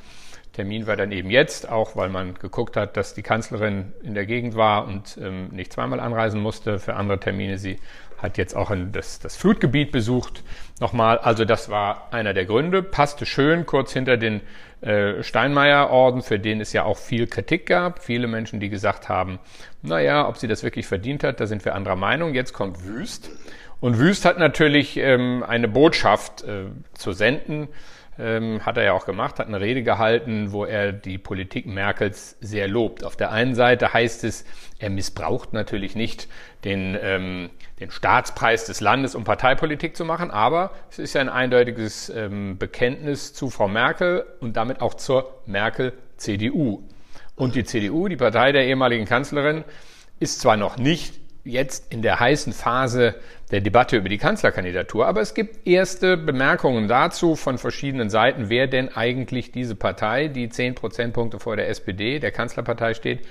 Termin 0.56 0.86
war 0.86 0.96
dann 0.96 1.12
eben 1.12 1.30
jetzt, 1.30 1.68
auch 1.70 1.96
weil 1.96 2.08
man 2.08 2.34
geguckt 2.34 2.78
hat, 2.78 2.96
dass 2.96 3.12
die 3.12 3.22
Kanzlerin 3.22 3.92
in 4.02 4.14
der 4.14 4.24
Gegend 4.24 4.56
war 4.56 4.86
und 4.86 5.18
ähm, 5.20 5.48
nicht 5.48 5.70
zweimal 5.70 6.00
anreisen 6.00 6.40
musste 6.40 6.78
für 6.78 6.94
andere 6.94 7.20
Termine. 7.20 7.58
Sie 7.58 7.78
hat 8.16 8.38
jetzt 8.38 8.56
auch 8.56 8.70
ein, 8.70 8.90
das, 8.90 9.18
das 9.18 9.36
Flutgebiet 9.36 9.92
besucht 9.92 10.42
nochmal. 10.80 11.18
Also 11.18 11.44
das 11.44 11.68
war 11.68 12.08
einer 12.10 12.32
der 12.32 12.46
Gründe. 12.46 12.82
Passte 12.82 13.26
schön 13.26 13.66
kurz 13.66 13.92
hinter 13.92 14.16
den 14.16 14.40
äh, 14.80 15.22
Steinmeier-Orden, 15.22 16.22
für 16.22 16.38
den 16.38 16.62
es 16.62 16.72
ja 16.72 16.84
auch 16.84 16.96
viel 16.96 17.26
Kritik 17.26 17.66
gab. 17.66 18.02
Viele 18.02 18.26
Menschen, 18.26 18.58
die 18.58 18.70
gesagt 18.70 19.10
haben, 19.10 19.38
naja, 19.82 20.26
ob 20.26 20.38
sie 20.38 20.48
das 20.48 20.62
wirklich 20.62 20.86
verdient 20.86 21.22
hat, 21.22 21.38
da 21.38 21.46
sind 21.46 21.66
wir 21.66 21.74
anderer 21.74 21.96
Meinung. 21.96 22.34
Jetzt 22.34 22.54
kommt 22.54 22.82
Wüst. 22.82 23.30
Und 23.80 23.98
Wüst 23.98 24.24
hat 24.24 24.38
natürlich 24.38 24.96
ähm, 24.96 25.44
eine 25.46 25.68
Botschaft 25.68 26.44
äh, 26.44 26.64
zu 26.94 27.12
senden 27.12 27.68
ähm, 28.18 28.64
hat 28.64 28.76
er 28.76 28.84
ja 28.84 28.92
auch 28.92 29.06
gemacht, 29.06 29.38
hat 29.38 29.48
eine 29.48 29.60
Rede 29.60 29.82
gehalten, 29.82 30.52
wo 30.52 30.64
er 30.64 30.92
die 30.92 31.18
Politik 31.18 31.66
Merkels 31.66 32.36
sehr 32.40 32.68
lobt. 32.68 33.04
Auf 33.04 33.16
der 33.16 33.32
einen 33.32 33.54
Seite 33.54 33.92
heißt 33.92 34.24
es, 34.24 34.44
er 34.78 34.90
missbraucht 34.90 35.52
natürlich 35.52 35.94
nicht 35.94 36.28
den, 36.64 36.96
ähm, 37.00 37.50
den 37.80 37.90
Staatspreis 37.90 38.64
des 38.64 38.80
Landes, 38.80 39.14
um 39.14 39.24
Parteipolitik 39.24 39.96
zu 39.96 40.04
machen, 40.04 40.30
aber 40.30 40.72
es 40.90 40.98
ist 40.98 41.14
ja 41.14 41.20
ein 41.20 41.28
eindeutiges 41.28 42.08
ähm, 42.08 42.58
Bekenntnis 42.58 43.32
zu 43.32 43.50
Frau 43.50 43.68
Merkel 43.68 44.24
und 44.40 44.56
damit 44.56 44.80
auch 44.80 44.94
zur 44.94 45.42
Merkel-CDU. 45.46 46.82
Und 47.34 47.54
die 47.54 47.64
CDU, 47.64 48.08
die 48.08 48.16
Partei 48.16 48.52
der 48.52 48.66
ehemaligen 48.66 49.04
Kanzlerin, 49.04 49.64
ist 50.18 50.40
zwar 50.40 50.56
noch 50.56 50.78
nicht 50.78 51.14
jetzt 51.46 51.92
in 51.92 52.02
der 52.02 52.20
heißen 52.20 52.52
Phase 52.52 53.14
der 53.50 53.60
Debatte 53.60 53.96
über 53.96 54.08
die 54.08 54.18
Kanzlerkandidatur. 54.18 55.06
Aber 55.06 55.20
es 55.20 55.34
gibt 55.34 55.66
erste 55.66 56.16
Bemerkungen 56.16 56.88
dazu 56.88 57.36
von 57.36 57.58
verschiedenen 57.58 58.10
Seiten, 58.10 58.48
wer 58.48 58.66
denn 58.66 58.94
eigentlich 58.94 59.52
diese 59.52 59.76
Partei, 59.76 60.28
die 60.28 60.48
zehn 60.48 60.74
Prozentpunkte 60.74 61.38
vor 61.38 61.56
der 61.56 61.68
SPD, 61.68 62.18
der 62.18 62.32
Kanzlerpartei 62.32 62.94
steht, 62.94 63.26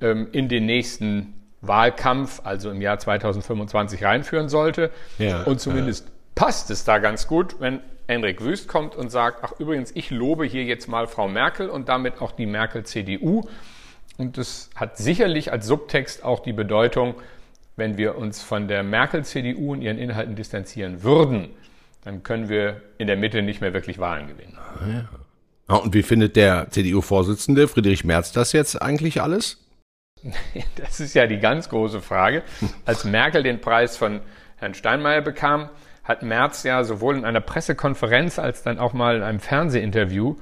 ähm, 0.00 0.28
in 0.32 0.48
den 0.48 0.66
nächsten 0.66 1.34
Wahlkampf, 1.62 2.40
also 2.44 2.70
im 2.70 2.82
Jahr 2.82 2.98
2025, 2.98 4.04
reinführen 4.04 4.48
sollte. 4.48 4.90
Ja, 5.18 5.44
und 5.44 5.60
zumindest 5.60 6.06
ja. 6.06 6.12
passt 6.34 6.70
es 6.70 6.84
da 6.84 6.98
ganz 6.98 7.26
gut, 7.26 7.56
wenn 7.60 7.80
Henrik 8.08 8.42
Wüst 8.42 8.68
kommt 8.68 8.94
und 8.94 9.10
sagt, 9.10 9.42
ach 9.42 9.52
übrigens, 9.58 9.90
ich 9.94 10.10
lobe 10.10 10.44
hier 10.44 10.64
jetzt 10.64 10.88
mal 10.88 11.06
Frau 11.06 11.28
Merkel 11.28 11.68
und 11.68 11.88
damit 11.88 12.20
auch 12.20 12.32
die 12.32 12.46
Merkel-CDU. 12.46 13.42
Und 14.18 14.38
das 14.38 14.70
hat 14.74 14.96
sicherlich 14.96 15.52
als 15.52 15.66
Subtext 15.66 16.24
auch 16.24 16.40
die 16.40 16.52
Bedeutung, 16.52 17.16
wenn 17.76 17.98
wir 17.98 18.16
uns 18.16 18.42
von 18.42 18.68
der 18.68 18.82
Merkel-CDU 18.82 19.72
und 19.72 19.82
ihren 19.82 19.98
Inhalten 19.98 20.34
distanzieren 20.34 21.02
würden, 21.02 21.50
dann 22.04 22.22
können 22.22 22.48
wir 22.48 22.82
in 22.98 23.06
der 23.06 23.16
Mitte 23.16 23.42
nicht 23.42 23.60
mehr 23.60 23.74
wirklich 23.74 23.98
Wahlen 23.98 24.28
gewinnen. 24.28 24.58
Ja. 24.88 25.08
Ah, 25.68 25.76
und 25.76 25.94
wie 25.94 26.02
findet 26.02 26.36
der 26.36 26.70
CDU-Vorsitzende 26.70 27.66
Friedrich 27.66 28.04
Merz 28.04 28.32
das 28.32 28.52
jetzt 28.52 28.80
eigentlich 28.80 29.20
alles? 29.20 29.62
Das 30.76 31.00
ist 31.00 31.14
ja 31.14 31.26
die 31.26 31.38
ganz 31.38 31.68
große 31.68 32.00
Frage. 32.00 32.42
Als 32.84 33.04
Merkel 33.04 33.42
den 33.42 33.60
Preis 33.60 33.96
von 33.96 34.20
Herrn 34.56 34.74
Steinmeier 34.74 35.20
bekam, 35.20 35.68
hat 36.04 36.22
Merz 36.22 36.62
ja 36.62 36.84
sowohl 36.84 37.16
in 37.16 37.24
einer 37.24 37.40
Pressekonferenz 37.40 38.38
als 38.38 38.62
dann 38.62 38.78
auch 38.78 38.92
mal 38.92 39.16
in 39.16 39.22
einem 39.22 39.40
Fernsehinterview 39.40 40.36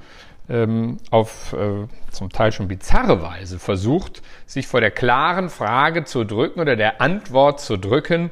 ähm, 0.49 0.97
auf 1.11 1.53
äh, 1.53 1.87
zum 2.11 2.29
Teil 2.29 2.51
schon 2.51 2.67
bizarre 2.67 3.21
Weise 3.21 3.59
versucht, 3.59 4.21
sich 4.45 4.67
vor 4.67 4.81
der 4.81 4.91
klaren 4.91 5.49
Frage 5.49 6.05
zu 6.05 6.23
drücken 6.23 6.59
oder 6.59 6.75
der 6.75 7.01
Antwort 7.01 7.59
zu 7.59 7.77
drücken, 7.77 8.31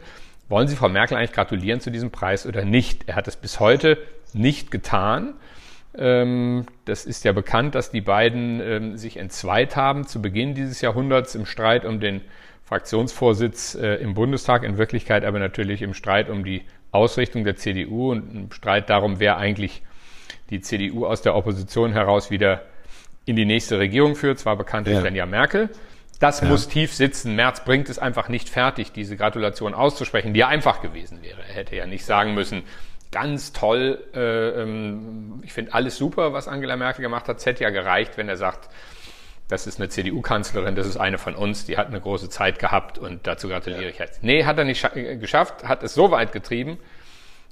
wollen 0.49 0.67
Sie 0.67 0.75
Frau 0.75 0.89
Merkel 0.89 1.17
eigentlich 1.17 1.31
gratulieren 1.31 1.79
zu 1.79 1.89
diesem 1.89 2.11
Preis 2.11 2.45
oder 2.45 2.65
nicht? 2.65 3.07
Er 3.07 3.15
hat 3.15 3.27
es 3.27 3.35
bis 3.35 3.59
heute 3.59 3.97
nicht 4.33 4.71
getan. 4.71 5.33
Ähm, 5.97 6.65
das 6.85 7.05
ist 7.05 7.23
ja 7.23 7.31
bekannt, 7.31 7.75
dass 7.75 7.91
die 7.91 8.01
beiden 8.01 8.59
ähm, 8.61 8.97
sich 8.97 9.17
entzweit 9.17 9.75
haben 9.75 10.05
zu 10.05 10.21
Beginn 10.21 10.53
dieses 10.53 10.81
Jahrhunderts 10.81 11.35
im 11.35 11.45
Streit 11.45 11.85
um 11.85 11.99
den 11.99 12.21
Fraktionsvorsitz 12.65 13.75
äh, 13.75 13.95
im 13.95 14.13
Bundestag, 14.13 14.63
in 14.63 14.77
Wirklichkeit 14.77 15.25
aber 15.25 15.39
natürlich 15.39 15.81
im 15.81 15.93
Streit 15.93 16.29
um 16.29 16.43
die 16.43 16.63
Ausrichtung 16.91 17.43
der 17.43 17.55
CDU 17.55 18.11
und 18.11 18.35
im 18.35 18.51
Streit 18.51 18.89
darum, 18.89 19.19
wer 19.19 19.37
eigentlich 19.37 19.81
die 20.49 20.61
CDU 20.61 21.05
aus 21.05 21.21
der 21.21 21.35
Opposition 21.35 21.93
heraus 21.93 22.29
wieder 22.31 22.61
in 23.25 23.35
die 23.35 23.45
nächste 23.45 23.79
Regierung 23.79 24.15
führt, 24.15 24.39
zwar 24.39 24.55
bekanntlich 24.55 24.97
ja. 24.97 25.03
Angela 25.03 25.25
Merkel. 25.25 25.69
Das 26.19 26.41
ja. 26.41 26.47
muss 26.47 26.67
tief 26.67 26.93
sitzen. 26.93 27.35
Merz 27.35 27.63
bringt 27.63 27.89
es 27.89 27.99
einfach 27.99 28.29
nicht 28.29 28.49
fertig, 28.49 28.91
diese 28.91 29.17
Gratulation 29.17 29.73
auszusprechen, 29.73 30.33
die 30.33 30.41
ja 30.41 30.47
einfach 30.47 30.81
gewesen 30.81 31.21
wäre. 31.21 31.41
Er 31.47 31.55
hätte 31.55 31.75
ja 31.75 31.85
nicht 31.85 32.05
sagen 32.05 32.33
müssen, 32.33 32.63
ganz 33.11 33.53
toll, 33.53 34.03
äh, 34.13 34.61
ähm, 34.61 35.41
ich 35.43 35.53
finde 35.53 35.73
alles 35.73 35.97
super, 35.97 36.33
was 36.33 36.47
Angela 36.47 36.75
Merkel 36.75 37.01
gemacht 37.01 37.27
hat. 37.27 37.37
Es 37.37 37.45
hätte 37.45 37.63
ja 37.63 37.69
gereicht, 37.69 38.17
wenn 38.17 38.27
er 38.27 38.37
sagt, 38.37 38.69
das 39.47 39.67
ist 39.67 39.79
eine 39.79 39.89
CDU-Kanzlerin, 39.89 40.75
das 40.75 40.87
ist 40.87 40.97
eine 40.97 41.17
von 41.17 41.35
uns, 41.35 41.65
die 41.65 41.77
hat 41.77 41.87
eine 41.87 42.01
große 42.01 42.29
Zeit 42.29 42.57
gehabt 42.57 42.97
und 42.97 43.27
dazu 43.27 43.47
gratuliere 43.47 43.83
ja. 43.83 43.89
ich 43.89 43.99
jetzt. 43.99 44.23
Nee, 44.23 44.45
hat 44.45 44.57
er 44.57 44.63
nicht 44.63 44.89
geschafft, 45.19 45.63
hat 45.63 45.83
es 45.83 45.93
so 45.93 46.09
weit 46.11 46.31
getrieben, 46.31 46.79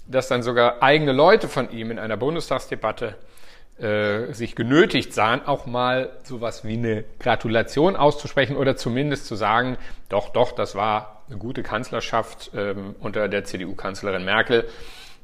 dass 0.08 0.28
dann 0.28 0.44
sogar 0.44 0.82
eigene 0.84 1.12
Leute 1.12 1.48
von 1.48 1.72
ihm 1.72 1.92
in 1.92 2.00
einer 2.00 2.18
Bundestagsdebatte 2.18 3.16
äh, 3.82 4.34
sich 4.34 4.56
genötigt 4.56 5.14
sahen, 5.14 5.46
auch 5.46 5.66
mal 5.66 6.12
sowas 6.24 6.64
wie 6.64 6.74
eine 6.74 7.04
Gratulation 7.20 7.96
auszusprechen 7.96 8.56
oder 8.56 8.76
zumindest 8.76 9.26
zu 9.26 9.36
sagen, 9.36 9.78
doch, 10.10 10.30
doch, 10.30 10.52
das 10.52 10.76
war 10.76 11.24
eine 11.28 11.38
gute 11.38 11.64
Kanzlerschaft 11.64 12.52
ähm, 12.56 12.96
unter 13.00 13.28
der 13.28 13.44
CDU-Kanzlerin 13.44 14.24
Merkel. 14.24 14.68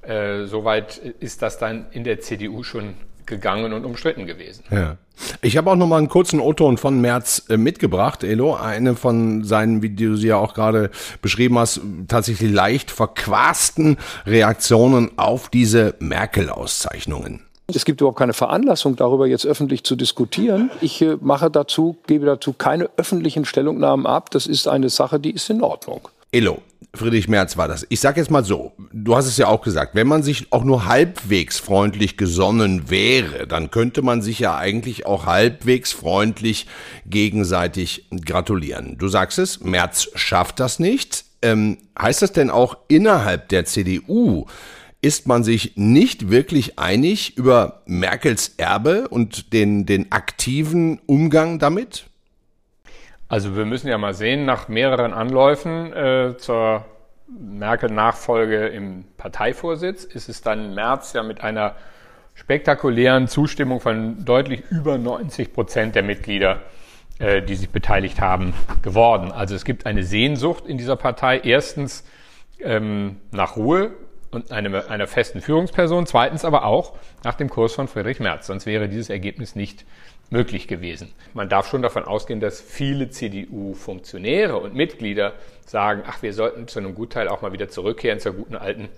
Äh, 0.02 0.46
Soweit 0.46 0.98
ist 0.98 1.42
das 1.42 1.58
dann 1.58 1.88
in 1.92 2.04
der 2.04 2.20
CDU 2.20 2.64
schon 2.64 2.96
gegangen 3.28 3.74
und 3.74 3.86
umstritten 3.86 4.26
gewesen. 4.26 4.64
Ja. 4.72 4.98
Ich 5.42 5.58
habe 5.58 5.72
auch 5.72 5.76
noch 5.76 5.88
mal 5.88 5.98
einen 5.98 6.10
kurzen 6.10 6.40
O-Ton 6.40 6.78
von 6.78 7.02
Merz 7.02 7.44
äh, 7.50 7.58
mitgebracht, 7.58 8.24
Elo. 8.24 8.56
Eine 8.56 8.96
von 8.96 9.44
seinen, 9.44 9.82
wie 9.82 9.90
du 9.90 10.16
sie 10.16 10.28
ja 10.28 10.38
auch 10.38 10.54
gerade 10.54 10.90
beschrieben 11.22 11.58
hast, 11.58 11.82
tatsächlich 12.08 12.52
leicht 12.52 12.92
verquasten 12.92 13.98
Reaktionen 14.26 15.12
auf 15.18 15.50
diese 15.50 15.96
Merkel-Auszeichnungen. 16.00 17.42
Es 17.68 17.84
gibt 17.84 18.00
überhaupt 18.00 18.20
keine 18.20 18.34
Veranlassung, 18.34 18.96
darüber 18.96 19.28
jetzt 19.28 19.46
öffentlich 19.46 19.84
zu 19.84 19.98
diskutieren. 19.98 20.72
Ich 20.80 21.02
äh, 21.02 21.18
mache 21.20 21.52
dazu, 21.52 21.98
gebe 22.08 22.26
dazu 22.26 22.54
keine 22.54 22.90
öffentlichen 22.96 23.44
Stellungnahmen 23.44 24.06
ab. 24.06 24.32
Das 24.32 24.48
ist 24.48 24.68
eine 24.68 24.90
Sache, 24.90 25.20
die 25.20 25.32
ist 25.32 25.50
in 25.50 25.62
Ordnung. 25.62 26.08
Elo, 26.38 26.62
Friedrich 26.94 27.28
Merz 27.28 27.58
war 27.58 27.68
das. 27.68 27.88
Ich 27.90 28.00
sage 28.00 28.20
jetzt 28.20 28.30
mal 28.30 28.46
so, 28.46 28.74
du 28.94 29.16
hast 29.16 29.26
es 29.26 29.38
ja 29.38 29.48
auch 29.48 29.62
gesagt, 29.62 29.96
wenn 29.96 30.06
man 30.06 30.22
sich 30.22 30.54
auch 30.54 30.64
nur 30.64 30.86
halbwegs 30.86 31.58
freundlich 31.58 32.16
gesonnen 32.16 32.92
wäre, 32.92 33.48
dann 33.48 33.72
könnte 33.72 34.04
man 34.04 34.22
sich 34.22 34.38
ja 34.38 34.56
eigentlich 34.56 35.08
auch 35.08 35.26
halbwegs 35.26 35.94
freundlich 35.94 36.68
gegenseitig 37.08 38.08
gratulieren. 38.24 39.00
Du 39.00 39.08
sagst 39.08 39.40
es, 39.40 39.62
Merz 39.62 40.10
schafft 40.14 40.60
das 40.60 40.78
nicht. 40.78 41.26
Ähm, 41.42 41.80
heißt 42.00 42.22
das 42.22 42.34
denn 42.34 42.52
auch 42.52 42.78
innerhalb 42.88 43.50
der 43.50 43.66
CDU, 43.66 44.46
ist 45.02 45.26
man 45.26 45.44
sich 45.44 45.74
nicht 45.76 46.30
wirklich 46.30 46.78
einig 46.78 47.36
über 47.36 47.82
Merkels 47.88 48.54
Erbe 48.58 49.08
und 49.08 49.54
den, 49.54 49.88
den 49.88 50.12
aktiven 50.12 51.00
Umgang 51.08 51.58
damit? 51.58 52.07
Also 53.30 53.56
wir 53.56 53.66
müssen 53.66 53.88
ja 53.88 53.98
mal 53.98 54.14
sehen, 54.14 54.46
nach 54.46 54.68
mehreren 54.70 55.14
Anläufen 55.14 55.92
äh, 55.94 56.38
zur 56.38 56.86
Merkel-Nachfolge 57.28 58.68
im 58.68 59.04
Parteivorsitz 59.18 60.06
ist 60.06 60.30
es 60.30 60.42
dann 60.42 60.66
im 60.66 60.76
März 60.76 61.12
ja 61.14 61.24
mit 61.24 61.42
einer 61.42 61.76
spektakulären 62.36 63.28
Zustimmung 63.28 63.82
von 63.82 64.24
deutlich 64.24 64.64
über 64.70 64.98
90 64.98 65.52
Prozent 65.52 65.96
der 65.96 66.04
Mitglieder, 66.04 66.62
äh, 67.20 67.42
die 67.42 67.56
sich 67.56 67.70
beteiligt 67.70 68.22
haben, 68.22 68.54
geworden. 68.82 69.32
Also 69.34 69.56
es 69.56 69.66
gibt 69.66 69.86
eine 69.86 70.04
Sehnsucht 70.04 70.66
in 70.66 70.78
dieser 70.78 70.96
Partei. 70.96 71.42
Erstens 71.44 72.06
ähm, 72.62 73.18
nach 73.32 73.58
Ruhe 73.58 73.92
und 74.32 74.52
eine, 74.52 74.90
einer 74.90 75.08
festen 75.08 75.42
Führungsperson. 75.42 76.06
Zweitens 76.06 76.46
aber 76.46 76.64
auch 76.64 76.94
nach 77.24 77.36
dem 77.36 77.50
Kurs 77.50 77.74
von 77.74 77.88
Friedrich 77.88 78.20
Merz. 78.20 78.48
Sonst 78.48 78.66
wäre 78.66 78.88
dieses 78.88 79.10
Ergebnis 79.10 79.56
nicht 79.56 79.86
möglich 80.30 80.68
gewesen. 80.68 81.14
Man 81.34 81.50
darf 81.50 81.70
schon 81.70 81.82
davon 81.82 82.04
ausgehen, 82.04 82.40
dass 82.40 82.60
viele 82.62 83.10
CDU-Funktionäre 83.10 84.58
und 84.58 84.76
Mitglieder 84.76 85.34
sagen, 85.66 86.04
ach, 86.06 86.22
wir 86.22 86.34
sollten 86.34 86.68
zu 86.68 86.80
einem 86.80 86.96
Gutteil 86.96 87.28
auch 87.28 87.42
mal 87.42 87.54
wieder 87.54 87.70
zurückkehren 87.70 88.20
zur 88.20 88.34
guten 88.34 88.56
alten 88.56 88.90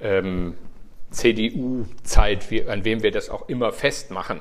ähm, 0.00 0.54
CDU-Zeit, 1.10 2.46
an 2.68 2.84
wem 2.84 3.02
wir 3.02 3.10
das 3.10 3.30
auch 3.30 3.48
immer 3.48 3.72
festmachen. 3.72 4.40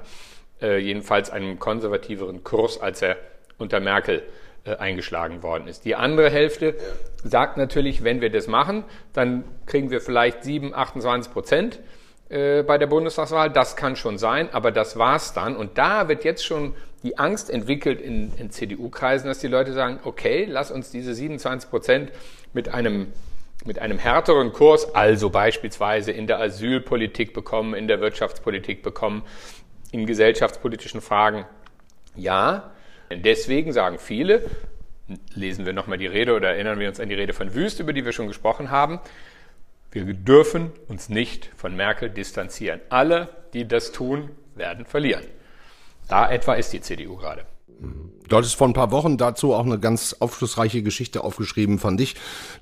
Äh, 0.62 0.80
jedenfalls 0.80 1.30
einem 1.30 1.60
konservativeren 1.60 2.44
Kurs, 2.44 2.82
als 2.82 3.02
er 3.02 3.18
unter 3.58 3.80
Merkel 3.80 4.24
äh, 4.66 4.76
eingeschlagen 4.76 5.44
worden 5.44 5.68
ist. 5.68 5.86
Die 5.86 5.96
andere 5.96 6.30
Hälfte 6.30 6.76
sagt 7.24 7.58
natürlich, 7.58 8.04
wenn 8.04 8.22
wir 8.22 8.32
das 8.32 8.48
machen, 8.48 8.84
dann 9.14 9.44
kriegen 9.66 9.92
wir 9.92 10.02
vielleicht 10.02 10.44
7, 10.44 10.74
28 10.74 11.32
Prozent 11.32 11.80
äh, 12.30 12.64
bei 12.64 12.78
der 12.78 12.88
Bundestagswahl. 12.88 13.50
Das 13.50 13.76
kann 13.76 13.96
schon 13.96 14.18
sein, 14.18 14.50
aber 14.52 14.72
das 14.72 14.98
war's 14.98 15.34
dann. 15.34 15.56
Und 15.56 15.78
da 15.78 16.08
wird 16.08 16.24
jetzt 16.24 16.46
schon 16.46 16.76
die 17.04 17.18
Angst 17.18 17.50
entwickelt 17.50 18.02
in, 18.02 18.34
in 18.38 18.52
CDU-Kreisen, 18.52 19.28
dass 19.28 19.40
die 19.40 19.48
Leute 19.48 19.74
sagen, 19.74 20.00
okay, 20.04 20.46
lass 20.50 20.72
uns 20.72 20.92
diese 20.92 21.14
27 21.14 21.70
Prozent 21.70 22.12
mit 22.54 22.74
einem 22.74 23.08
mit 23.66 23.80
einem 23.80 23.98
härteren 23.98 24.54
Kurs, 24.54 24.94
also 24.96 25.30
beispielsweise 25.30 26.12
in 26.12 26.28
der 26.28 26.40
Asylpolitik 26.40 27.34
bekommen, 27.34 27.74
in 27.74 27.88
der 27.88 28.00
Wirtschaftspolitik 28.00 28.84
bekommen, 28.84 29.24
in 29.92 30.06
gesellschaftspolitischen 30.06 31.02
Fragen. 31.02 31.46
Ja, 32.16 32.72
deswegen 33.12 33.74
sagen 33.74 33.98
viele, 34.00 34.44
lesen 35.34 35.66
wir 35.66 35.74
nochmal 35.74 35.98
die 35.98 36.08
Rede 36.08 36.36
oder 36.36 36.50
erinnern 36.50 36.80
wir 36.80 36.88
uns 36.88 37.00
an 37.00 37.10
die 37.10 37.16
Rede 37.16 37.34
von 37.34 37.54
Wüst, 37.54 37.80
über 37.80 37.94
die 37.94 38.06
wir 38.06 38.12
schon 38.12 38.28
gesprochen 38.28 38.72
haben, 38.72 39.00
wir 39.92 40.14
dürfen 40.14 40.72
uns 40.88 41.10
nicht 41.10 41.52
von 41.56 41.76
Merkel 41.76 42.10
distanzieren. 42.10 42.82
Alle, 42.90 43.30
die 43.54 43.68
das 43.68 43.92
tun, 43.92 44.32
werden 44.56 44.86
verlieren. 44.86 45.26
Da 46.08 46.30
etwa 46.30 46.54
ist 46.54 46.74
die 46.74 46.82
CDU 46.82 47.16
gerade. 47.16 47.46
Du 48.28 48.36
hattest 48.36 48.56
vor 48.56 48.68
ein 48.68 48.74
paar 48.74 48.92
Wochen 48.92 49.18
dazu 49.18 49.54
auch 49.54 49.66
eine 49.66 49.80
ganz 49.80 50.16
aufschlussreiche 50.20 50.84
Geschichte 50.84 51.24
aufgeschrieben, 51.24 51.80
fand 51.80 52.02
ich, 52.02 52.16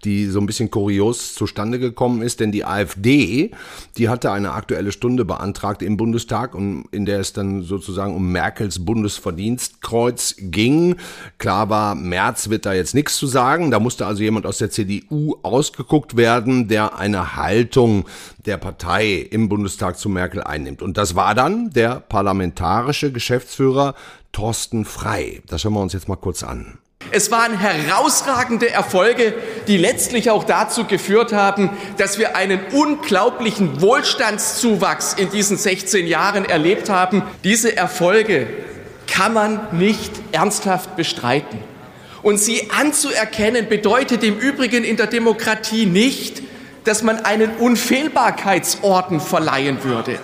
die 0.04 0.28
so 0.28 0.40
ein 0.40 0.46
bisschen 0.46 0.70
kurios 0.70 1.34
zustande 1.34 1.80
gekommen 1.80 2.22
ist, 2.22 2.40
denn 2.40 2.52
die 2.52 2.66
AfD, 2.66 3.52
die 3.98 4.10
hatte 4.10 4.32
eine 4.32 4.52
aktuelle 4.52 4.92
Stunde 4.92 5.26
beantragt 5.26 5.82
im 5.82 5.98
Bundestag 5.98 6.56
und 6.56 6.86
in 6.92 7.06
der 7.06 7.20
es 7.20 7.34
dann 7.34 7.64
sozusagen 7.64 8.16
um 8.16 8.32
Merkels 8.32 8.86
Bundesverdienstkreuz 8.86 10.36
ging. 10.40 10.98
Klar 11.38 11.70
war, 11.70 11.96
Merz 11.96 12.50
wird 12.50 12.66
da 12.66 12.74
jetzt 12.74 12.94
nichts 12.94 13.18
zu 13.18 13.28
sagen, 13.28 13.72
da 13.72 13.80
musste 13.80 14.06
also 14.06 14.22
jemand 14.22 14.46
aus 14.46 14.60
der 14.60 14.70
CDU 14.70 15.36
ausgeguckt 15.42 16.18
werden, 16.18 16.68
der 16.68 16.98
eine 16.98 17.36
Haltung 17.36 18.06
der 18.46 18.58
Partei 18.58 19.16
im 19.18 19.50
Bundestag 19.50 19.98
zu 19.98 20.10
Merkel 20.10 20.44
einnimmt. 20.44 20.82
Und 20.82 20.98
das 20.98 21.16
war 21.16 21.34
dann 21.34 21.72
der 21.72 22.00
parlamentarische 22.00 23.12
Geschäftsführer 23.12 23.96
Thorsten 24.36 24.84
Frei. 24.84 25.42
Das 25.48 25.62
schauen 25.62 25.74
wir 25.74 25.82
uns 25.82 25.94
jetzt 25.94 26.10
mal 26.10 26.18
kurz 26.18 26.44
an. 26.44 26.78
Es 27.12 27.32
waren 27.32 27.58
herausragende 27.58 28.70
Erfolge, 28.70 29.34
die 29.68 29.78
letztlich 29.78 30.30
auch 30.30 30.44
dazu 30.44 30.84
geführt 30.84 31.32
haben, 31.32 31.70
dass 31.98 32.20
wir 32.20 32.36
einen 32.36 32.60
unglaublichen 32.74 33.80
Wohlstandszuwachs 33.80 35.14
in 35.14 35.30
diesen 35.30 35.56
16 35.56 36.06
Jahren 36.06 36.44
erlebt 36.44 36.90
haben. 36.90 37.24
Diese 37.46 37.78
Erfolge 37.78 38.48
kann 39.08 39.34
man 39.34 39.68
nicht 39.72 40.12
ernsthaft 40.34 40.98
bestreiten. 40.98 41.60
Und 42.22 42.38
sie 42.38 42.70
anzuerkennen 42.72 43.70
bedeutet 43.70 44.22
im 44.22 44.38
Übrigen 44.38 44.84
in 44.84 44.98
der 44.98 45.08
Demokratie 45.08 45.86
nicht, 45.86 46.44
dass 46.84 47.04
man 47.04 47.24
einen 47.24 47.56
Unfehlbarkeitsorden 47.56 49.22
verleihen 49.22 49.82
würde. 49.86 50.20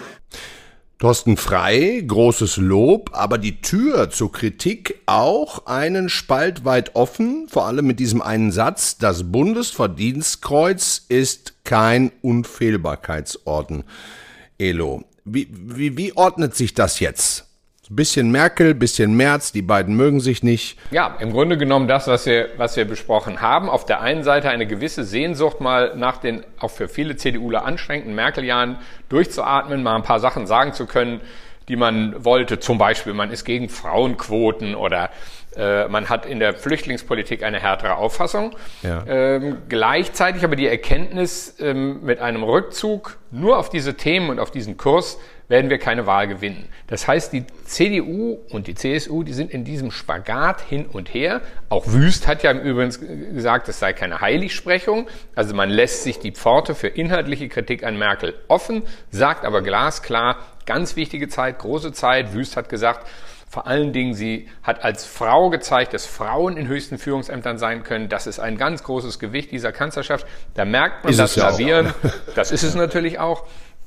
Thorsten 1.01 1.35
Frei, 1.35 2.03
großes 2.05 2.57
Lob, 2.57 3.09
aber 3.13 3.39
die 3.39 3.59
Tür 3.59 4.11
zur 4.11 4.31
Kritik 4.31 5.01
auch 5.07 5.65
einen 5.65 6.09
Spalt 6.09 6.63
weit 6.63 6.95
offen, 6.95 7.47
vor 7.49 7.65
allem 7.65 7.87
mit 7.87 7.99
diesem 7.99 8.21
einen 8.21 8.51
Satz, 8.51 8.99
das 8.99 9.31
Bundesverdienstkreuz 9.31 11.03
ist 11.09 11.55
kein 11.63 12.11
Unfehlbarkeitsorden. 12.21 13.83
Elo, 14.59 15.03
wie, 15.25 15.47
wie, 15.51 15.97
wie 15.97 16.15
ordnet 16.15 16.55
sich 16.55 16.75
das 16.75 16.99
jetzt? 16.99 17.50
Bisschen 17.93 18.31
Merkel, 18.31 18.73
bisschen 18.73 19.15
Merz, 19.17 19.51
die 19.51 19.61
beiden 19.61 19.97
mögen 19.97 20.21
sich 20.21 20.43
nicht. 20.43 20.79
Ja, 20.91 21.17
im 21.19 21.33
Grunde 21.33 21.57
genommen 21.57 21.89
das, 21.89 22.07
was 22.07 22.25
wir, 22.25 22.47
was 22.55 22.77
wir 22.77 22.85
besprochen 22.85 23.41
haben. 23.41 23.69
Auf 23.69 23.85
der 23.85 23.99
einen 23.99 24.23
Seite 24.23 24.49
eine 24.49 24.65
gewisse 24.65 25.03
Sehnsucht, 25.03 25.59
mal 25.59 25.97
nach 25.97 26.15
den 26.15 26.45
auch 26.57 26.71
für 26.71 26.87
viele 26.87 27.17
CDUler 27.17 27.65
anstrengenden 27.65 28.15
Merkel-Jahren 28.15 28.77
durchzuatmen, 29.09 29.83
mal 29.83 29.97
ein 29.97 30.03
paar 30.03 30.21
Sachen 30.21 30.47
sagen 30.47 30.71
zu 30.71 30.85
können, 30.85 31.19
die 31.67 31.75
man 31.75 32.23
wollte. 32.23 32.61
Zum 32.61 32.77
Beispiel, 32.77 33.13
man 33.13 33.29
ist 33.29 33.43
gegen 33.43 33.67
Frauenquoten 33.67 34.73
oder 34.73 35.09
äh, 35.55 35.87
man 35.87 36.09
hat 36.09 36.25
in 36.25 36.39
der 36.39 36.53
Flüchtlingspolitik 36.53 37.43
eine 37.43 37.59
härtere 37.59 37.95
Auffassung. 37.95 38.55
Ja. 38.83 39.03
Ähm, 39.05 39.57
gleichzeitig 39.67 40.43
aber 40.43 40.55
die 40.55 40.67
Erkenntnis, 40.67 41.55
ähm, 41.59 42.03
mit 42.03 42.19
einem 42.19 42.43
Rückzug 42.43 43.17
nur 43.31 43.57
auf 43.57 43.69
diese 43.69 43.95
Themen 43.95 44.29
und 44.29 44.39
auf 44.39 44.51
diesen 44.51 44.77
Kurs 44.77 45.17
werden 45.51 45.69
wir 45.69 45.79
keine 45.79 46.05
Wahl 46.05 46.29
gewinnen. 46.29 46.69
Das 46.87 47.09
heißt, 47.09 47.33
die 47.33 47.45
CDU 47.65 48.39
und 48.51 48.67
die 48.67 48.73
CSU, 48.73 49.23
die 49.23 49.33
sind 49.33 49.51
in 49.51 49.65
diesem 49.65 49.91
Spagat 49.91 50.61
hin 50.61 50.85
und 50.85 51.13
her. 51.13 51.41
Auch 51.67 51.87
Wüst 51.87 52.25
hat 52.25 52.41
ja 52.41 52.53
übrigens 52.53 53.01
gesagt, 53.01 53.67
es 53.67 53.77
sei 53.77 53.91
keine 53.91 54.21
Heiligsprechung. 54.21 55.09
Also 55.35 55.53
man 55.53 55.69
lässt 55.69 56.03
sich 56.03 56.19
die 56.19 56.31
Pforte 56.31 56.73
für 56.73 56.87
inhaltliche 56.87 57.49
Kritik 57.49 57.83
an 57.83 57.97
Merkel 57.97 58.33
offen, 58.47 58.83
sagt 59.09 59.43
aber 59.43 59.61
glasklar, 59.61 60.37
ganz 60.65 60.95
wichtige 60.95 61.27
Zeit, 61.27 61.59
große 61.59 61.91
Zeit. 61.91 62.33
Wüst 62.33 62.55
hat 62.55 62.69
gesagt, 62.69 63.05
vor 63.51 63.67
allen 63.67 63.91
Dingen, 63.91 64.13
sie 64.13 64.47
hat 64.63 64.85
als 64.85 65.05
Frau 65.05 65.49
gezeigt, 65.49 65.93
dass 65.93 66.05
Frauen 66.05 66.55
in 66.55 66.69
höchsten 66.69 66.97
Führungsämtern 66.97 67.57
sein 67.57 67.83
können. 67.83 68.07
Das 68.07 68.25
ist 68.25 68.39
ein 68.39 68.55
ganz 68.55 68.81
großes 68.81 69.19
Gewicht 69.19 69.51
dieser 69.51 69.73
Kanzlerschaft. 69.73 70.25
Da 70.53 70.63
merkt 70.63 71.03
man 71.03 71.11
ist 71.11 71.19
das 71.19 71.35
Lavieren. 71.35 71.87
Ja. 72.01 72.11
Das 72.35 72.51
ist 72.51 72.63
es 72.63 72.75
natürlich 72.75 73.19
auch. 73.19 73.43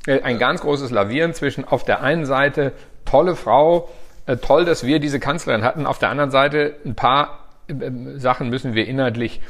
Äh, 0.07 0.21
ein 0.21 0.39
ganz 0.39 0.61
großes 0.61 0.91
Lavieren 0.91 1.33
zwischen 1.33 1.65
auf 1.65 1.83
der 1.83 2.03
einen 2.03 2.27
Seite 2.27 2.73
tolle 3.07 3.37
Frau, 3.37 3.89
äh, 4.27 4.37
toll, 4.37 4.67
dass 4.67 4.85
wir 4.85 4.99
diese 4.99 5.19
Kanzlerin 5.19 5.65
hatten. 5.65 5.87
Auf 5.87 5.99
der 5.99 6.11
anderen 6.11 6.31
Seite 6.31 6.75
ein 6.85 6.95
paar 6.95 7.47
äh, 7.67 7.75
Sachen 8.19 8.51
müssen 8.51 8.75
wir 8.75 8.87
inhaltlich 8.87 9.41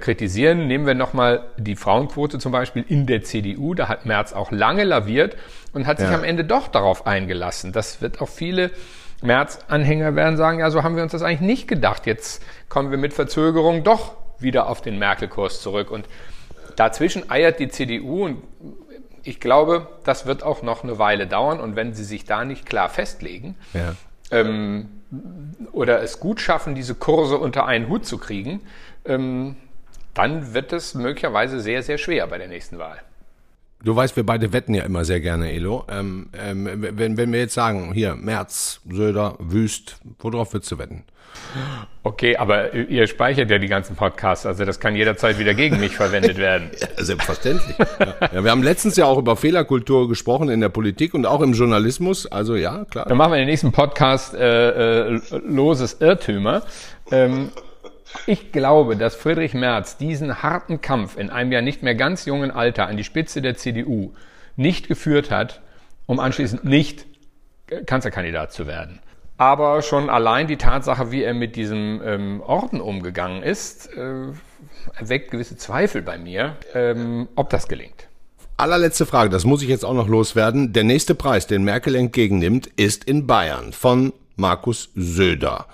kritisieren. 0.00 0.66
Nehmen 0.66 0.86
wir 0.86 0.94
nochmal 0.94 1.44
die 1.58 1.76
Frauenquote 1.76 2.38
zum 2.38 2.52
Beispiel 2.52 2.86
in 2.88 3.04
der 3.04 3.22
CDU. 3.22 3.74
Da 3.74 3.86
hat 3.86 4.06
Merz 4.06 4.32
auch 4.32 4.50
lange 4.50 4.82
laviert 4.82 5.36
und 5.74 5.86
hat 5.86 5.98
sich 5.98 6.08
ja. 6.08 6.14
am 6.14 6.24
Ende 6.24 6.44
doch 6.44 6.68
darauf 6.68 7.06
eingelassen. 7.06 7.72
Das 7.72 8.00
wird 8.00 8.22
auch 8.22 8.30
viele 8.30 8.70
Merz-Anhänger 9.24 10.14
werden 10.14 10.36
sagen, 10.36 10.58
ja, 10.58 10.70
so 10.70 10.82
haben 10.82 10.96
wir 10.96 11.02
uns 11.02 11.12
das 11.12 11.22
eigentlich 11.22 11.40
nicht 11.40 11.68
gedacht. 11.68 12.06
Jetzt 12.06 12.42
kommen 12.68 12.90
wir 12.90 12.98
mit 12.98 13.14
Verzögerung 13.14 13.82
doch 13.82 14.12
wieder 14.38 14.68
auf 14.68 14.82
den 14.82 14.98
Merkel-Kurs 14.98 15.62
zurück. 15.62 15.90
Und 15.90 16.06
dazwischen 16.76 17.30
eiert 17.30 17.58
die 17.58 17.68
CDU 17.68 18.24
und 18.26 18.42
ich 19.22 19.40
glaube, 19.40 19.88
das 20.04 20.26
wird 20.26 20.42
auch 20.42 20.62
noch 20.62 20.84
eine 20.84 20.98
Weile 20.98 21.26
dauern. 21.26 21.58
Und 21.58 21.76
wenn 21.76 21.94
sie 21.94 22.04
sich 22.04 22.24
da 22.24 22.44
nicht 22.44 22.66
klar 22.66 22.90
festlegen 22.90 23.56
ja. 23.72 23.94
ähm, 24.30 24.88
oder 25.72 26.02
es 26.02 26.20
gut 26.20 26.40
schaffen, 26.40 26.74
diese 26.74 26.94
Kurse 26.94 27.38
unter 27.38 27.66
einen 27.66 27.88
Hut 27.88 28.04
zu 28.04 28.18
kriegen, 28.18 28.60
ähm, 29.06 29.56
dann 30.12 30.52
wird 30.52 30.72
es 30.72 30.94
möglicherweise 30.94 31.60
sehr, 31.60 31.82
sehr 31.82 31.98
schwer 31.98 32.26
bei 32.26 32.38
der 32.38 32.48
nächsten 32.48 32.78
Wahl. 32.78 33.00
Du 33.84 33.94
weißt, 33.94 34.16
wir 34.16 34.24
beide 34.24 34.52
wetten 34.52 34.72
ja 34.72 34.84
immer 34.84 35.04
sehr 35.04 35.20
gerne, 35.20 35.52
Elo. 35.52 35.84
Ähm, 35.90 36.30
ähm, 36.32 36.68
wenn, 36.72 37.18
wenn 37.18 37.32
wir 37.32 37.40
jetzt 37.40 37.54
sagen, 37.54 37.92
hier, 37.92 38.14
Merz, 38.14 38.80
Söder, 38.90 39.36
Wüst, 39.38 39.98
worauf 40.18 40.54
würdest 40.54 40.72
du 40.72 40.78
wetten? 40.78 41.04
Okay, 42.02 42.36
aber 42.36 42.72
ihr 42.74 43.06
speichert 43.06 43.50
ja 43.50 43.58
die 43.58 43.66
ganzen 43.66 43.96
Podcasts, 43.96 44.46
also 44.46 44.64
das 44.64 44.80
kann 44.80 44.94
jederzeit 44.96 45.38
wieder 45.38 45.52
gegen 45.52 45.80
mich 45.80 45.96
verwendet 45.96 46.38
werden. 46.38 46.70
ja, 46.80 47.04
selbstverständlich. 47.04 47.76
ja, 48.32 48.44
wir 48.44 48.50
haben 48.50 48.62
letztens 48.62 48.96
ja 48.96 49.06
auch 49.06 49.18
über 49.18 49.36
Fehlerkultur 49.36 50.08
gesprochen 50.08 50.48
in 50.48 50.60
der 50.60 50.68
Politik 50.68 51.12
und 51.12 51.26
auch 51.26 51.40
im 51.40 51.52
Journalismus, 51.52 52.26
also 52.26 52.56
ja, 52.56 52.84
klar. 52.84 53.06
Dann 53.06 53.18
machen 53.18 53.32
wir 53.32 53.38
den 53.38 53.48
nächsten 53.48 53.72
Podcast 53.72 54.34
äh, 54.34 55.08
äh, 55.08 55.20
Loses 55.44 55.96
Irrtümer. 56.00 56.62
Ähm, 57.10 57.50
ich 58.26 58.52
glaube, 58.52 58.96
dass 58.96 59.14
Friedrich 59.14 59.54
Merz 59.54 59.96
diesen 59.96 60.42
harten 60.42 60.80
Kampf 60.80 61.16
in 61.16 61.30
einem 61.30 61.52
ja 61.52 61.60
nicht 61.60 61.82
mehr 61.82 61.94
ganz 61.94 62.24
jungen 62.24 62.50
Alter 62.50 62.86
an 62.86 62.96
die 62.96 63.04
Spitze 63.04 63.42
der 63.42 63.56
CDU 63.56 64.12
nicht 64.56 64.88
geführt 64.88 65.30
hat, 65.30 65.62
um 66.06 66.20
anschließend 66.20 66.64
nicht 66.64 67.06
Kanzlerkandidat 67.86 68.52
zu 68.52 68.66
werden. 68.66 69.00
Aber 69.36 69.82
schon 69.82 70.10
allein 70.10 70.46
die 70.46 70.56
Tatsache, 70.56 71.10
wie 71.10 71.22
er 71.22 71.34
mit 71.34 71.56
diesem 71.56 72.00
ähm, 72.04 72.40
Orden 72.40 72.80
umgegangen 72.80 73.42
ist, 73.42 73.88
äh, 73.96 74.26
erweckt 74.96 75.32
gewisse 75.32 75.56
Zweifel 75.56 76.02
bei 76.02 76.18
mir, 76.18 76.56
ähm, 76.72 77.28
ob 77.34 77.50
das 77.50 77.66
gelingt. 77.66 78.06
Allerletzte 78.56 79.06
Frage, 79.06 79.30
das 79.30 79.44
muss 79.44 79.62
ich 79.62 79.68
jetzt 79.68 79.84
auch 79.84 79.94
noch 79.94 80.06
loswerden. 80.06 80.72
Der 80.72 80.84
nächste 80.84 81.16
Preis, 81.16 81.48
den 81.48 81.64
Merkel 81.64 81.96
entgegennimmt, 81.96 82.68
ist 82.76 83.02
in 83.04 83.26
Bayern 83.26 83.72
von 83.72 84.12
Markus 84.36 84.90
Söder. 84.94 85.66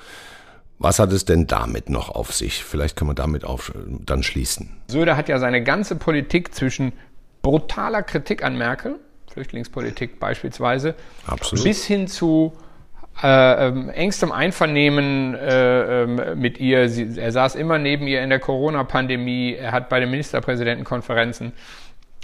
Was 0.83 0.99
hat 0.99 1.12
es 1.12 1.27
denn 1.27 1.47
damit 1.47 1.90
noch 1.90 2.09
auf 2.09 2.33
sich? 2.33 2.64
Vielleicht 2.64 2.97
kann 2.97 3.07
man 3.07 3.14
damit 3.14 3.45
auch 3.45 3.61
dann 4.07 4.23
schließen. 4.23 4.81
Söder 4.88 5.14
hat 5.14 5.29
ja 5.29 5.38
seine 5.38 5.62
ganze 5.62 5.95
Politik 5.95 6.55
zwischen 6.55 6.95
brutaler 7.43 8.03
Kritik 8.03 8.43
an 8.43 8.57
Merkel, 8.57 8.99
Flüchtlingspolitik 9.31 10.19
beispielsweise, 10.19 10.95
Absolut. 11.27 11.64
bis 11.64 11.85
hin 11.85 12.09
zu 12.09 12.55
äh, 13.23 13.69
ähm, 13.69 13.90
engstem 13.90 14.33
Einvernehmen 14.33 15.35
äh, 15.35 16.05
äh, 16.05 16.35
mit 16.35 16.59
ihr. 16.59 16.88
Sie, 16.88 17.19
er 17.19 17.31
saß 17.31 17.57
immer 17.57 17.77
neben 17.77 18.07
ihr 18.07 18.23
in 18.23 18.31
der 18.31 18.40
Corona-Pandemie. 18.40 19.57
Er 19.57 19.73
hat 19.73 19.90
bei 19.90 20.01
den 20.01 20.11
Ministerpräsidentenkonferenzen 20.11 21.53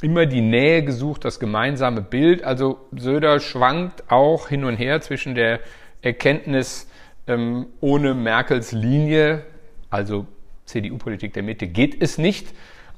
immer 0.00 0.24
die 0.24 0.40
Nähe 0.40 0.82
gesucht, 0.82 1.26
das 1.26 1.38
gemeinsame 1.38 2.00
Bild. 2.00 2.42
Also 2.42 2.78
Söder 2.96 3.38
schwankt 3.38 4.04
auch 4.10 4.48
hin 4.48 4.64
und 4.64 4.76
her 4.76 5.02
zwischen 5.02 5.34
der 5.34 5.60
Erkenntnis, 6.00 6.88
ähm, 7.26 7.66
ohne 7.80 8.14
Merkels 8.14 8.72
Linie, 8.72 9.44
also 9.90 10.26
CDU-Politik 10.66 11.32
der 11.32 11.42
Mitte, 11.42 11.66
geht 11.66 12.00
es 12.02 12.18
nicht. 12.18 12.48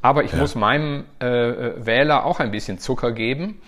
Aber 0.00 0.24
ich 0.24 0.32
ja. 0.32 0.38
muss 0.38 0.54
meinem 0.54 1.04
äh, 1.20 1.26
äh, 1.26 1.86
Wähler 1.86 2.24
auch 2.24 2.40
ein 2.40 2.50
bisschen 2.50 2.78
Zucker 2.78 3.12
geben, 3.12 3.60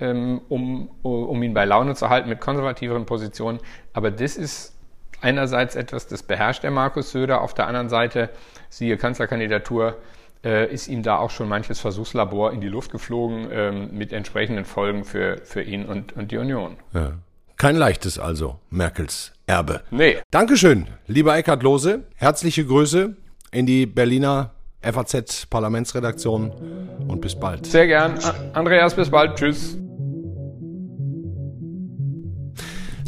ähm, 0.00 0.40
um, 0.48 0.88
um 1.02 1.42
ihn 1.42 1.54
bei 1.54 1.64
Laune 1.64 1.94
zu 1.94 2.10
halten 2.10 2.28
mit 2.28 2.40
konservativeren 2.40 3.06
Positionen. 3.06 3.58
Aber 3.94 4.10
das 4.10 4.36
ist 4.36 4.74
einerseits 5.20 5.76
etwas, 5.76 6.06
das 6.06 6.22
beherrscht 6.22 6.62
der 6.62 6.70
Markus 6.70 7.10
Söder. 7.10 7.40
Auf 7.40 7.54
der 7.54 7.66
anderen 7.66 7.88
Seite, 7.88 8.28
siehe 8.68 8.96
Kanzlerkandidatur, 8.98 9.96
äh, 10.44 10.70
ist 10.72 10.88
ihm 10.88 11.02
da 11.02 11.16
auch 11.16 11.30
schon 11.30 11.48
manches 11.48 11.80
Versuchslabor 11.80 12.52
in 12.52 12.60
die 12.60 12.68
Luft 12.68 12.92
geflogen 12.92 13.48
ähm, 13.50 13.88
mit 13.92 14.12
entsprechenden 14.12 14.66
Folgen 14.66 15.04
für, 15.04 15.38
für 15.38 15.62
ihn 15.62 15.86
und, 15.86 16.12
und 16.12 16.30
die 16.30 16.36
Union. 16.36 16.76
Ja. 16.92 17.14
Kein 17.56 17.74
leichtes 17.74 18.20
also, 18.20 18.60
Merkels 18.70 19.32
Erbe. 19.48 19.80
Nee. 19.90 20.18
Dankeschön, 20.30 20.86
lieber 21.06 21.34
Eckhard 21.34 21.62
Lose. 21.62 22.02
Herzliche 22.16 22.66
Grüße 22.66 23.16
in 23.50 23.64
die 23.64 23.86
Berliner 23.86 24.50
FAZ 24.82 25.46
Parlamentsredaktion 25.46 26.52
und 27.08 27.20
bis 27.22 27.34
bald. 27.34 27.64
Sehr 27.64 27.86
gern. 27.86 28.18
Andreas, 28.52 28.94
bis 28.94 29.08
bald. 29.10 29.36
Tschüss. 29.36 29.78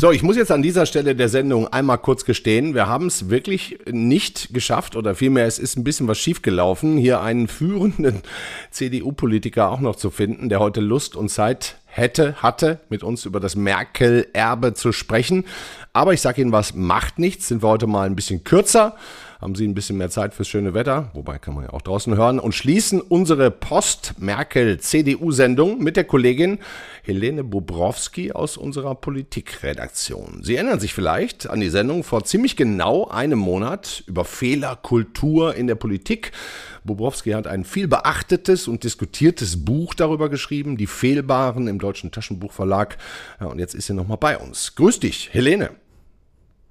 So, 0.00 0.12
ich 0.12 0.22
muss 0.22 0.38
jetzt 0.38 0.50
an 0.50 0.62
dieser 0.62 0.86
Stelle 0.86 1.14
der 1.14 1.28
Sendung 1.28 1.68
einmal 1.68 1.98
kurz 1.98 2.24
gestehen, 2.24 2.74
wir 2.74 2.86
haben 2.86 3.08
es 3.08 3.28
wirklich 3.28 3.78
nicht 3.90 4.54
geschafft 4.54 4.96
oder 4.96 5.14
vielmehr 5.14 5.44
es 5.44 5.58
ist 5.58 5.76
ein 5.76 5.84
bisschen 5.84 6.08
was 6.08 6.16
schiefgelaufen, 6.16 6.96
hier 6.96 7.20
einen 7.20 7.48
führenden 7.48 8.22
CDU-Politiker 8.70 9.70
auch 9.70 9.80
noch 9.80 9.96
zu 9.96 10.08
finden, 10.08 10.48
der 10.48 10.58
heute 10.58 10.80
Lust 10.80 11.16
und 11.16 11.28
Zeit 11.28 11.79
hätte, 11.90 12.36
hatte, 12.42 12.80
mit 12.88 13.02
uns 13.02 13.24
über 13.24 13.40
das 13.40 13.56
Merkel-Erbe 13.56 14.74
zu 14.74 14.92
sprechen. 14.92 15.44
Aber 15.92 16.12
ich 16.12 16.20
sage 16.20 16.40
Ihnen 16.40 16.52
was, 16.52 16.74
macht 16.74 17.18
nichts, 17.18 17.48
sind 17.48 17.62
wir 17.62 17.68
heute 17.68 17.86
mal 17.86 18.06
ein 18.06 18.16
bisschen 18.16 18.44
kürzer 18.44 18.96
haben 19.40 19.54
Sie 19.54 19.66
ein 19.66 19.72
bisschen 19.74 19.96
mehr 19.96 20.10
Zeit 20.10 20.34
fürs 20.34 20.48
schöne 20.48 20.74
Wetter, 20.74 21.10
wobei 21.14 21.38
kann 21.38 21.54
man 21.54 21.64
ja 21.64 21.72
auch 21.72 21.80
draußen 21.80 22.14
hören, 22.16 22.38
und 22.38 22.54
schließen 22.54 23.00
unsere 23.00 23.50
Post-Merkel-CDU-Sendung 23.50 25.82
mit 25.82 25.96
der 25.96 26.04
Kollegin 26.04 26.58
Helene 27.02 27.42
Bobrowski 27.42 28.32
aus 28.32 28.58
unserer 28.58 28.94
Politikredaktion. 28.94 30.40
Sie 30.42 30.56
erinnern 30.56 30.78
sich 30.78 30.92
vielleicht 30.92 31.48
an 31.48 31.60
die 31.60 31.70
Sendung 31.70 32.04
vor 32.04 32.24
ziemlich 32.24 32.56
genau 32.56 33.08
einem 33.08 33.38
Monat 33.38 34.04
über 34.06 34.26
Fehlerkultur 34.26 35.54
in 35.54 35.66
der 35.66 35.76
Politik. 35.76 36.32
Bobrowski 36.84 37.30
hat 37.30 37.46
ein 37.46 37.64
viel 37.64 37.88
beachtetes 37.88 38.68
und 38.68 38.84
diskutiertes 38.84 39.64
Buch 39.64 39.94
darüber 39.94 40.28
geschrieben, 40.28 40.76
Die 40.76 40.86
Fehlbaren 40.86 41.66
im 41.66 41.78
Deutschen 41.78 42.10
Taschenbuchverlag. 42.10 42.98
Ja, 43.40 43.46
und 43.46 43.58
jetzt 43.58 43.74
ist 43.74 43.86
sie 43.86 43.94
nochmal 43.94 44.18
bei 44.18 44.36
uns. 44.36 44.74
Grüß 44.74 45.00
dich, 45.00 45.32
Helene. 45.32 45.70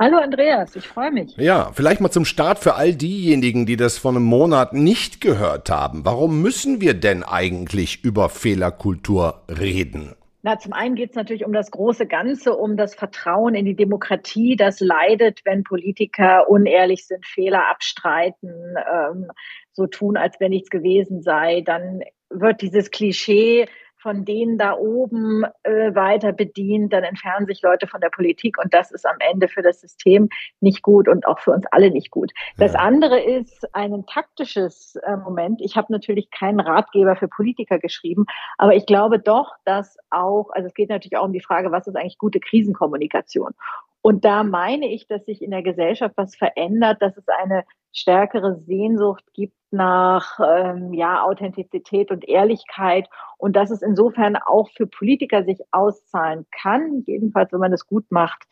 Hallo 0.02 0.16
Andreas, 0.16 0.78
ich 0.78 0.88
freue 0.88 1.12
mich. 1.12 1.36
Ja, 1.36 1.72
vielleicht 1.74 2.00
mal 2.00 2.10
zum 2.10 2.24
Start 2.24 2.60
für 2.60 2.76
all 2.76 2.96
diejenigen, 2.96 3.66
die 3.66 3.76
das 3.76 3.98
vor 3.98 4.12
einem 4.12 4.24
Monat 4.24 4.72
nicht 4.72 5.20
gehört 5.20 5.70
haben. 5.70 6.06
Warum 6.06 6.42
müssen 6.42 6.80
wir 6.80 6.94
denn 6.94 7.22
eigentlich 7.22 8.02
über 8.06 8.30
Fehlerkultur 8.30 9.42
reden? 9.50 10.16
Na, 10.42 10.58
zum 10.58 10.72
einen 10.72 10.96
geht 10.96 11.10
es 11.10 11.16
natürlich 11.18 11.44
um 11.44 11.52
das 11.52 11.70
große 11.70 12.08
Ganze, 12.08 12.56
um 12.56 12.78
das 12.78 12.96
Vertrauen 12.96 13.56
in 13.56 13.66
die 13.66 13.76
Demokratie, 13.76 14.56
das 14.56 14.80
leidet, 14.80 15.42
wenn 15.44 15.66
Politiker 15.66 16.50
unehrlich 16.50 17.06
sind, 17.06 17.26
Fehler 17.26 17.68
abstreiten, 17.70 18.54
ähm, 18.90 19.30
so 19.74 19.86
tun, 19.86 20.16
als 20.16 20.40
wenn 20.40 20.52
nichts 20.52 20.70
gewesen 20.70 21.22
sei. 21.22 21.60
Dann 21.60 22.04
wird 22.30 22.62
dieses 22.62 22.90
Klischee 22.92 23.68
von 24.02 24.26
denen 24.26 24.58
da 24.58 24.76
oben 24.76 25.44
äh, 25.64 25.94
weiter 25.94 26.32
bedient, 26.32 26.94
dann 26.94 27.04
entfernen 27.04 27.46
sich 27.46 27.62
Leute 27.62 27.88
von 27.88 28.02
der 28.02 28.10
Politik 28.10 28.58
und 28.58 28.74
das 28.74 28.92
ist 28.92 29.06
am 29.06 29.18
Ende 29.20 29.48
für 29.48 29.62
das 29.62 29.82
System 29.82 30.30
nicht 30.62 30.82
gut 30.82 31.08
und 31.08 31.28
auch 31.28 31.40
für 31.40 31.52
uns 31.52 31.66
alle 31.72 31.92
nicht 31.92 32.10
gut. 32.10 32.32
Das 32.58 32.74
ja. 32.74 32.80
andere 32.80 33.20
ist 33.20 33.68
ein 33.76 34.06
taktisches 34.06 34.96
äh, 34.96 35.18
Moment. 35.18 35.62
Ich 35.62 35.76
habe 35.76 35.92
natürlich 35.92 36.32
keinen 36.32 36.60
Ratgeber 36.60 37.16
für 37.16 37.28
Politiker 37.28 37.80
geschrieben, 37.80 38.26
aber 38.58 38.76
ich 38.76 38.86
glaube 38.86 39.20
doch, 39.20 39.52
dass 39.66 39.98
auch, 40.10 40.50
also 40.52 40.68
es 40.68 40.74
geht 40.74 40.90
natürlich 40.90 41.18
auch 41.18 41.26
um 41.26 41.34
die 41.34 41.42
Frage, 41.42 41.72
was 41.72 41.88
ist 41.88 41.96
eigentlich 41.96 42.18
gute 42.18 42.40
Krisenkommunikation? 42.40 43.54
Und 44.02 44.24
da 44.26 44.44
meine 44.44 44.88
ich, 44.88 45.08
dass 45.08 45.26
sich 45.26 45.42
in 45.42 45.52
der 45.52 45.64
Gesellschaft 45.64 46.16
was 46.18 46.36
verändert, 46.36 47.02
dass 47.02 47.18
es 47.18 47.28
eine 47.28 47.66
stärkere 47.92 48.60
Sehnsucht 48.60 49.24
gibt 49.34 49.56
nach 49.72 50.40
ähm, 50.40 50.94
ja, 50.94 51.24
Authentizität 51.24 52.12
und 52.12 52.28
Ehrlichkeit 52.28 53.08
und 53.38 53.56
dass 53.56 53.72
es 53.72 53.82
insofern 53.82 54.36
auch 54.36 54.70
für 54.76 54.88
Politiker 54.88 55.44
sich 55.44 55.60
auszahlen 55.72 56.46
kann, 56.52 57.04
jedenfalls 57.06 57.52
wenn 57.52 57.60
man 57.60 57.74
es 57.74 57.86
gut 57.86 58.06
macht, 58.10 58.44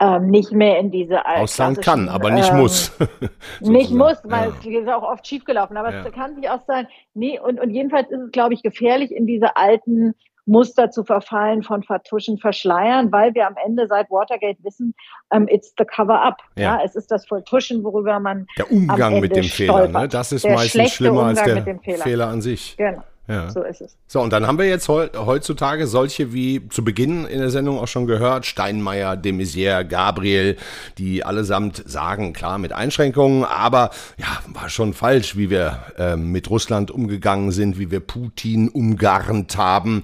ähm, 0.00 0.28
nicht 0.28 0.52
mehr 0.52 0.78
in 0.78 0.90
diese 0.90 1.24
Auszahlen 1.26 1.76
kann, 1.76 2.08
aber 2.08 2.30
nicht 2.30 2.50
ähm, 2.50 2.58
muss. 2.58 2.96
nicht 3.60 3.90
muss, 3.90 4.18
weil 4.24 4.48
ja. 4.48 4.54
es 4.58 4.66
ist 4.66 4.88
auch 4.88 5.02
oft 5.02 5.26
schiefgelaufen, 5.26 5.76
aber 5.76 5.92
ja. 5.92 6.04
es 6.04 6.12
kann 6.12 6.34
sich 6.34 6.48
auszahlen. 6.48 6.88
Nee, 7.14 7.38
und, 7.38 7.60
und 7.60 7.70
jedenfalls 7.70 8.10
ist 8.10 8.20
es, 8.20 8.32
glaube 8.32 8.54
ich, 8.54 8.62
gefährlich, 8.62 9.12
in 9.12 9.26
diese 9.26 9.56
alten 9.56 10.14
Muster 10.46 10.90
zu 10.90 11.04
verfallen 11.04 11.62
von 11.62 11.82
Vertuschen, 11.82 12.38
Verschleiern, 12.38 13.10
weil 13.12 13.34
wir 13.34 13.46
am 13.46 13.54
Ende 13.64 13.86
seit 13.88 14.10
Watergate 14.10 14.62
wissen, 14.62 14.94
um, 15.30 15.42
ähm, 15.42 15.48
it's 15.48 15.72
the 15.78 15.84
cover-up. 15.84 16.38
Ja. 16.56 16.78
ja. 16.78 16.84
es 16.84 16.94
ist 16.94 17.10
das 17.10 17.26
Vertuschen, 17.26 17.82
worüber 17.82 18.20
man 18.20 18.46
Der 18.58 18.70
Umgang 18.70 19.20
mit 19.20 19.34
dem 19.34 19.44
stolpert. 19.44 19.86
Fehler, 19.86 20.00
ne? 20.00 20.08
das 20.08 20.32
ist 20.32 20.44
der 20.44 20.54
meistens 20.54 20.92
schlimmer 20.92 21.20
Umgang 21.20 21.38
als 21.38 21.42
der 21.42 21.78
Fehler. 21.80 22.02
Fehler 22.02 22.28
an 22.28 22.42
sich. 22.42 22.76
Genau. 22.76 23.02
Ja. 23.26 23.50
So 23.50 23.62
ist 23.62 23.80
es. 23.80 23.96
So, 24.06 24.20
und 24.20 24.32
dann 24.32 24.46
haben 24.46 24.58
wir 24.58 24.68
jetzt 24.68 24.88
heutzutage 24.88 25.86
solche 25.86 26.34
wie 26.34 26.68
zu 26.68 26.84
Beginn 26.84 27.24
in 27.24 27.38
der 27.38 27.48
Sendung 27.48 27.78
auch 27.78 27.88
schon 27.88 28.06
gehört, 28.06 28.44
Steinmeier, 28.44 29.16
de 29.16 29.32
Maizière, 29.32 29.84
Gabriel, 29.84 30.56
die 30.98 31.24
allesamt 31.24 31.82
sagen, 31.86 32.34
klar, 32.34 32.58
mit 32.58 32.72
Einschränkungen, 32.72 33.44
aber 33.44 33.90
ja, 34.18 34.26
war 34.52 34.68
schon 34.68 34.92
falsch, 34.92 35.36
wie 35.36 35.48
wir 35.48 35.84
äh, 35.96 36.16
mit 36.16 36.50
Russland 36.50 36.90
umgegangen 36.90 37.50
sind, 37.50 37.78
wie 37.78 37.90
wir 37.90 38.00
Putin 38.00 38.68
umgarnt 38.68 39.56
haben. 39.56 40.02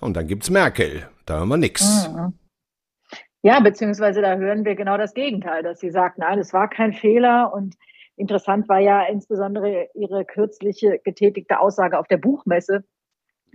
Und 0.00 0.16
dann 0.16 0.26
gibt's 0.26 0.48
Merkel, 0.48 1.06
da 1.26 1.38
hören 1.38 1.48
wir 1.48 1.58
nichts. 1.58 2.08
Mhm. 2.08 2.32
Ja, 3.42 3.58
beziehungsweise 3.60 4.22
da 4.22 4.36
hören 4.36 4.64
wir 4.64 4.76
genau 4.76 4.96
das 4.96 5.14
Gegenteil, 5.14 5.62
dass 5.64 5.80
sie 5.80 5.90
sagt, 5.90 6.16
nein, 6.18 6.38
es 6.38 6.52
war 6.52 6.70
kein 6.70 6.92
Fehler 6.92 7.52
und 7.52 7.74
Interessant 8.22 8.68
war 8.68 8.78
ja 8.78 9.02
insbesondere 9.06 9.88
ihre 9.94 10.24
kürzliche 10.24 11.00
getätigte 11.00 11.58
Aussage 11.58 11.98
auf 11.98 12.06
der 12.06 12.18
Buchmesse, 12.18 12.84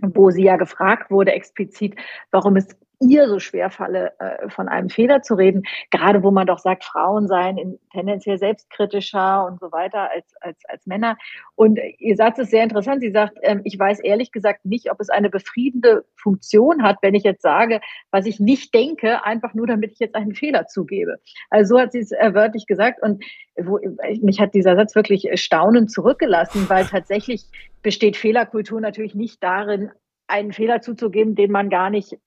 wo 0.02 0.28
sie 0.28 0.44
ja 0.44 0.56
gefragt 0.58 1.10
wurde 1.10 1.32
explizit, 1.32 1.96
warum 2.32 2.54
es 2.56 2.76
ihr 3.00 3.28
so 3.28 3.38
schwer 3.38 3.70
falle, 3.70 4.12
äh, 4.18 4.48
von 4.48 4.68
einem 4.68 4.90
Fehler 4.90 5.22
zu 5.22 5.34
reden, 5.34 5.62
gerade 5.90 6.22
wo 6.22 6.30
man 6.30 6.46
doch 6.46 6.58
sagt, 6.58 6.84
Frauen 6.84 7.28
seien 7.28 7.56
in, 7.56 7.78
tendenziell 7.92 8.38
selbstkritischer 8.38 9.46
und 9.46 9.60
so 9.60 9.70
weiter 9.70 10.10
als, 10.10 10.34
als, 10.40 10.58
als 10.68 10.86
Männer. 10.86 11.16
Und 11.54 11.78
ihr 11.98 12.16
Satz 12.16 12.38
ist 12.38 12.50
sehr 12.50 12.64
interessant. 12.64 13.00
Sie 13.00 13.12
sagt, 13.12 13.38
ähm, 13.42 13.60
ich 13.64 13.78
weiß 13.78 14.00
ehrlich 14.00 14.32
gesagt 14.32 14.64
nicht, 14.64 14.90
ob 14.90 15.00
es 15.00 15.10
eine 15.10 15.30
befriedende 15.30 16.04
Funktion 16.16 16.82
hat, 16.82 16.96
wenn 17.02 17.14
ich 17.14 17.22
jetzt 17.22 17.42
sage, 17.42 17.80
was 18.10 18.26
ich 18.26 18.40
nicht 18.40 18.74
denke, 18.74 19.24
einfach 19.24 19.54
nur 19.54 19.66
damit 19.66 19.92
ich 19.92 20.00
jetzt 20.00 20.16
einen 20.16 20.34
Fehler 20.34 20.66
zugebe. 20.66 21.18
Also 21.50 21.76
so 21.76 21.80
hat 21.80 21.92
sie 21.92 22.00
es 22.00 22.10
äh, 22.10 22.34
wörtlich 22.34 22.66
gesagt. 22.66 23.00
Und 23.02 23.24
wo, 23.56 23.78
mich 24.22 24.40
hat 24.40 24.54
dieser 24.54 24.76
Satz 24.76 24.94
wirklich 24.94 25.28
staunend 25.34 25.92
zurückgelassen, 25.92 26.68
weil 26.68 26.84
tatsächlich 26.90 27.46
besteht 27.82 28.16
Fehlerkultur 28.16 28.80
natürlich 28.80 29.14
nicht 29.14 29.42
darin, 29.42 29.90
einen 30.26 30.52
Fehler 30.52 30.82
zuzugeben, 30.82 31.34
den 31.34 31.50
man 31.50 31.70
gar 31.70 31.90
nicht 31.90 32.18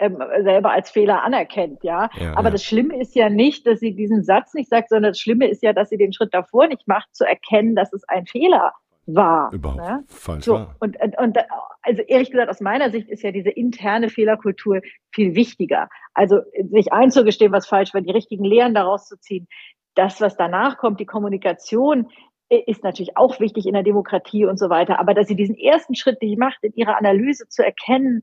ähm, 0.00 0.18
selber 0.42 0.72
als 0.72 0.90
Fehler 0.90 1.22
anerkennt, 1.22 1.84
ja. 1.84 2.08
ja 2.18 2.32
Aber 2.32 2.48
ja. 2.48 2.50
das 2.50 2.64
Schlimme 2.64 2.98
ist 3.00 3.14
ja 3.14 3.28
nicht, 3.28 3.66
dass 3.66 3.80
sie 3.80 3.94
diesen 3.94 4.24
Satz 4.24 4.54
nicht 4.54 4.68
sagt, 4.68 4.88
sondern 4.88 5.12
das 5.12 5.20
Schlimme 5.20 5.48
ist 5.48 5.62
ja, 5.62 5.72
dass 5.72 5.90
sie 5.90 5.98
den 5.98 6.12
Schritt 6.12 6.34
davor 6.34 6.66
nicht 6.66 6.88
macht, 6.88 7.14
zu 7.14 7.24
erkennen, 7.24 7.76
dass 7.76 7.92
es 7.92 8.02
ein 8.08 8.26
Fehler 8.26 8.72
war. 9.06 9.52
Überhaupt 9.52 9.78
ne? 9.78 10.04
falsch 10.08 10.44
so, 10.44 10.66
Und, 10.80 11.00
und, 11.00 11.18
und 11.18 11.38
also 11.82 12.02
ehrlich 12.02 12.30
gesagt, 12.30 12.50
aus 12.50 12.60
meiner 12.60 12.90
Sicht 12.90 13.08
ist 13.08 13.22
ja 13.22 13.30
diese 13.30 13.50
interne 13.50 14.08
Fehlerkultur 14.08 14.80
viel 15.12 15.34
wichtiger. 15.34 15.88
Also 16.14 16.40
sich 16.70 16.92
einzugestehen, 16.92 17.52
was 17.52 17.66
falsch 17.66 17.94
war, 17.94 18.00
die 18.00 18.10
richtigen 18.10 18.44
Lehren 18.44 18.74
daraus 18.74 19.06
zu 19.06 19.18
ziehen. 19.18 19.48
Das, 19.94 20.20
was 20.20 20.36
danach 20.36 20.78
kommt, 20.78 21.00
die 21.00 21.06
Kommunikation, 21.06 22.08
ist 22.50 22.82
natürlich 22.82 23.16
auch 23.16 23.38
wichtig 23.38 23.66
in 23.66 23.74
der 23.74 23.84
Demokratie 23.84 24.44
und 24.44 24.58
so 24.58 24.70
weiter. 24.70 24.98
Aber 24.98 25.14
dass 25.14 25.28
sie 25.28 25.36
diesen 25.36 25.56
ersten 25.56 25.94
Schritt 25.94 26.20
nicht 26.20 26.38
macht, 26.38 26.58
in 26.62 26.72
ihrer 26.74 26.98
Analyse 26.98 27.46
zu 27.48 27.64
erkennen, 27.64 28.22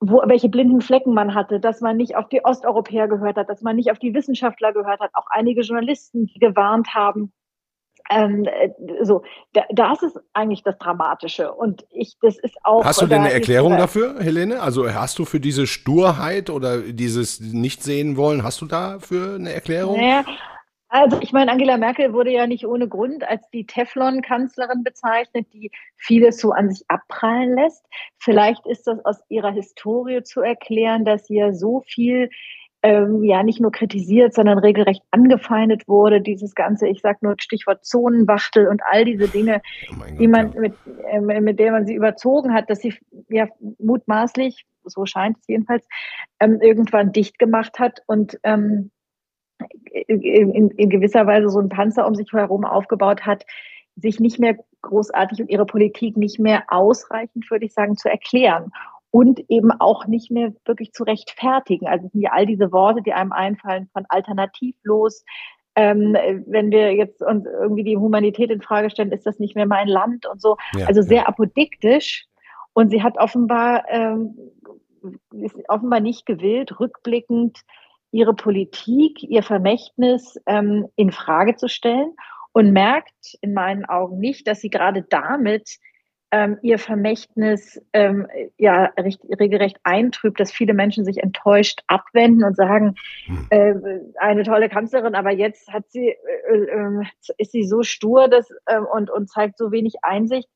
wo, 0.00 0.22
welche 0.26 0.48
blinden 0.48 0.80
Flecken 0.80 1.12
man 1.12 1.34
hatte, 1.34 1.60
dass 1.60 1.80
man 1.80 1.96
nicht 1.96 2.16
auf 2.16 2.28
die 2.28 2.44
Osteuropäer 2.44 3.08
gehört 3.08 3.36
hat, 3.36 3.48
dass 3.48 3.62
man 3.62 3.76
nicht 3.76 3.90
auf 3.90 3.98
die 3.98 4.14
Wissenschaftler 4.14 4.72
gehört 4.72 5.00
hat, 5.00 5.10
auch 5.14 5.26
einige 5.30 5.62
Journalisten, 5.62 6.26
die 6.26 6.38
gewarnt 6.38 6.94
haben. 6.94 7.32
Ähm, 8.10 8.44
äh, 8.44 8.70
so, 9.02 9.22
da, 9.52 9.64
das 9.70 10.02
ist 10.02 10.18
eigentlich 10.32 10.62
das 10.62 10.78
Dramatische. 10.78 11.52
Und 11.52 11.84
ich, 11.90 12.16
das 12.22 12.38
ist 12.38 12.56
auch. 12.62 12.84
Hast 12.84 13.02
du 13.02 13.06
denn 13.06 13.22
eine 13.22 13.32
Erklärung 13.32 13.72
ist, 13.72 13.80
dafür, 13.80 14.20
Helene? 14.20 14.60
Also 14.60 14.88
hast 14.92 15.18
du 15.18 15.24
für 15.24 15.40
diese 15.40 15.66
Sturheit 15.66 16.48
oder 16.48 16.78
dieses 16.78 17.40
Nicht-Sehen 17.40 18.16
wollen, 18.16 18.44
hast 18.44 18.60
du 18.60 18.66
dafür 18.66 19.34
eine 19.34 19.52
Erklärung? 19.52 19.98
Naja, 19.98 20.24
also 20.88 21.18
ich 21.20 21.32
meine, 21.32 21.52
Angela 21.52 21.76
Merkel 21.76 22.12
wurde 22.12 22.32
ja 22.32 22.46
nicht 22.46 22.66
ohne 22.66 22.88
Grund 22.88 23.22
als 23.22 23.48
die 23.50 23.66
Teflon-Kanzlerin 23.66 24.84
bezeichnet, 24.84 25.46
die 25.52 25.70
vieles 25.96 26.38
so 26.38 26.52
an 26.52 26.70
sich 26.70 26.84
abprallen 26.88 27.54
lässt. 27.54 27.84
Vielleicht 28.18 28.66
ist 28.66 28.86
das 28.86 29.04
aus 29.04 29.20
ihrer 29.28 29.52
Historie 29.52 30.22
zu 30.22 30.40
erklären, 30.40 31.04
dass 31.04 31.26
sie 31.26 31.36
ja 31.36 31.52
so 31.52 31.82
viel 31.86 32.30
ähm, 32.82 33.24
ja 33.24 33.42
nicht 33.42 33.60
nur 33.60 33.72
kritisiert, 33.72 34.34
sondern 34.34 34.58
regelrecht 34.58 35.02
angefeindet 35.10 35.88
wurde. 35.88 36.20
Dieses 36.20 36.54
ganze, 36.54 36.88
ich 36.88 37.00
sag 37.00 37.22
nur 37.22 37.34
Stichwort 37.38 37.84
Zonenwachtel 37.84 38.68
und 38.68 38.82
all 38.88 39.04
diese 39.04 39.28
Dinge, 39.28 39.60
oh 39.90 39.96
Gott, 39.96 40.18
die 40.18 40.28
man 40.28 40.52
ja. 40.52 40.60
mit, 40.60 40.74
äh, 41.10 41.40
mit 41.40 41.58
der 41.58 41.72
man 41.72 41.86
sie 41.86 41.94
überzogen 41.94 42.54
hat, 42.54 42.70
dass 42.70 42.80
sie 42.80 42.94
ja 43.28 43.48
mutmaßlich, 43.78 44.64
so 44.84 45.04
scheint 45.06 45.38
es 45.38 45.48
jedenfalls, 45.48 45.86
ähm, 46.40 46.60
irgendwann 46.62 47.12
dicht 47.12 47.38
gemacht 47.38 47.78
hat 47.78 48.00
und 48.06 48.38
ähm, 48.44 48.90
in, 50.06 50.70
in 50.70 50.90
gewisser 50.90 51.26
Weise 51.26 51.48
so 51.48 51.60
ein 51.60 51.68
Panzer 51.68 52.06
um 52.06 52.14
sich 52.14 52.32
herum 52.32 52.64
aufgebaut 52.64 53.26
hat, 53.26 53.44
sich 53.96 54.20
nicht 54.20 54.38
mehr 54.38 54.56
großartig 54.82 55.40
und 55.40 55.50
ihre 55.50 55.66
Politik 55.66 56.16
nicht 56.16 56.38
mehr 56.38 56.64
ausreichend, 56.68 57.50
würde 57.50 57.66
ich 57.66 57.72
sagen, 57.72 57.96
zu 57.96 58.08
erklären 58.08 58.72
und 59.10 59.40
eben 59.48 59.72
auch 59.72 60.06
nicht 60.06 60.30
mehr 60.30 60.52
wirklich 60.64 60.92
zu 60.92 61.04
rechtfertigen. 61.04 61.86
Also 61.86 62.08
sind 62.08 62.20
ja 62.20 62.30
all 62.32 62.46
diese 62.46 62.72
Worte, 62.72 63.02
die 63.02 63.12
einem 63.12 63.32
einfallen, 63.32 63.88
von 63.92 64.04
alternativlos. 64.08 65.24
Ähm, 65.74 66.16
wenn 66.46 66.70
wir 66.70 66.94
jetzt 66.94 67.22
uns 67.22 67.46
irgendwie 67.46 67.84
die 67.84 67.96
Humanität 67.96 68.50
in 68.50 68.60
Frage 68.60 68.90
stellen, 68.90 69.12
ist 69.12 69.26
das 69.26 69.38
nicht 69.38 69.56
mehr 69.56 69.66
mein 69.66 69.88
Land 69.88 70.26
und 70.26 70.40
so. 70.40 70.56
Ja, 70.76 70.86
also 70.86 71.02
sehr 71.02 71.22
ja. 71.22 71.26
apodiktisch. 71.26 72.26
Und 72.74 72.90
sie 72.90 73.02
hat 73.02 73.16
offenbar, 73.18 73.84
ähm, 73.88 74.36
ist 75.32 75.56
offenbar 75.68 76.00
nicht 76.00 76.26
gewillt, 76.26 76.78
rückblickend 76.78 77.60
ihre 78.10 78.34
Politik, 78.34 79.22
ihr 79.22 79.42
Vermächtnis 79.42 80.40
ähm, 80.46 80.88
in 80.96 81.12
Frage 81.12 81.56
zu 81.56 81.68
stellen 81.68 82.14
und 82.52 82.72
merkt 82.72 83.36
in 83.40 83.54
meinen 83.54 83.84
Augen 83.84 84.18
nicht, 84.18 84.46
dass 84.46 84.60
sie 84.60 84.70
gerade 84.70 85.02
damit 85.08 85.78
ähm, 86.30 86.58
ihr 86.62 86.78
Vermächtnis 86.78 87.80
ähm, 87.92 88.26
ja 88.58 88.90
recht, 88.98 89.20
regelrecht 89.40 89.78
eintrübt, 89.82 90.38
dass 90.38 90.52
viele 90.52 90.74
Menschen 90.74 91.04
sich 91.04 91.22
enttäuscht 91.22 91.80
abwenden 91.86 92.44
und 92.44 92.54
sagen, 92.54 92.96
hm. 93.24 93.46
äh, 93.50 93.74
eine 94.18 94.42
tolle 94.42 94.68
Kanzlerin, 94.68 95.14
aber 95.14 95.30
jetzt 95.30 95.72
hat 95.72 95.90
sie 95.90 96.08
äh, 96.08 96.54
äh, 96.54 97.04
ist 97.38 97.52
sie 97.52 97.64
so 97.64 97.82
stur 97.82 98.28
dass, 98.28 98.50
äh, 98.66 98.78
und 98.78 99.10
und 99.10 99.30
zeigt 99.30 99.56
so 99.56 99.72
wenig 99.72 99.94
Einsicht, 100.02 100.48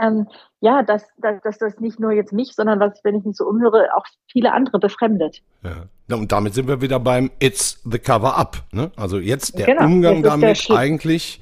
ähm, 0.00 0.28
ja, 0.60 0.82
dass, 0.82 1.04
dass, 1.18 1.40
dass 1.42 1.58
das 1.58 1.78
nicht 1.80 2.00
nur 2.00 2.12
jetzt 2.12 2.32
mich, 2.32 2.54
sondern 2.54 2.80
was, 2.80 3.00
wenn 3.04 3.16
ich 3.16 3.24
mich 3.24 3.36
so 3.36 3.44
umhöre, 3.44 3.88
auch 3.94 4.04
viele 4.30 4.52
andere 4.52 4.78
befremdet. 4.78 5.42
Ja. 5.62 6.16
Und 6.16 6.32
damit 6.32 6.54
sind 6.54 6.68
wir 6.68 6.80
wieder 6.80 7.00
beim 7.00 7.30
It's 7.38 7.80
the 7.84 7.98
Cover 7.98 8.36
Up. 8.36 8.58
Ne? 8.72 8.90
Also 8.96 9.18
jetzt 9.18 9.58
der 9.58 9.66
genau, 9.66 9.84
Umgang 9.84 10.22
damit 10.22 10.68
der 10.68 10.76
eigentlich 10.76 11.40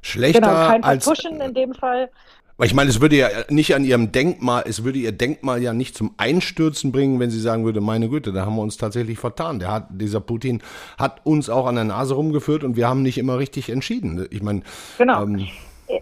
schlechter 0.00 0.40
genau, 0.40 0.68
kein 0.68 0.84
als. 0.84 1.04
Vertuschen 1.04 1.40
in 1.40 1.54
dem 1.54 1.74
Fall. 1.74 2.10
Weil 2.56 2.66
ich 2.66 2.74
meine, 2.74 2.90
es 2.90 3.00
würde 3.00 3.16
ja 3.16 3.28
nicht 3.48 3.74
an 3.74 3.84
ihrem 3.84 4.12
Denkmal, 4.12 4.64
es 4.66 4.84
würde 4.84 4.98
ihr 4.98 5.12
Denkmal 5.12 5.62
ja 5.62 5.72
nicht 5.72 5.96
zum 5.96 6.14
Einstürzen 6.18 6.92
bringen, 6.92 7.18
wenn 7.18 7.30
sie 7.30 7.40
sagen 7.40 7.64
würde, 7.64 7.80
meine 7.80 8.08
Güte, 8.08 8.32
da 8.32 8.44
haben 8.44 8.56
wir 8.56 8.62
uns 8.62 8.76
tatsächlich 8.76 9.18
vertan. 9.18 9.58
Der 9.58 9.72
hat, 9.72 9.86
dieser 9.90 10.20
Putin 10.20 10.62
hat 10.98 11.24
uns 11.24 11.48
auch 11.48 11.66
an 11.66 11.76
der 11.76 11.84
Nase 11.84 12.14
rumgeführt 12.14 12.62
und 12.62 12.76
wir 12.76 12.88
haben 12.88 13.02
nicht 13.02 13.18
immer 13.18 13.38
richtig 13.38 13.70
entschieden. 13.70 14.26
Ich 14.30 14.42
meine, 14.42 14.62
genau. 14.98 15.22
Ähm, 15.24 15.48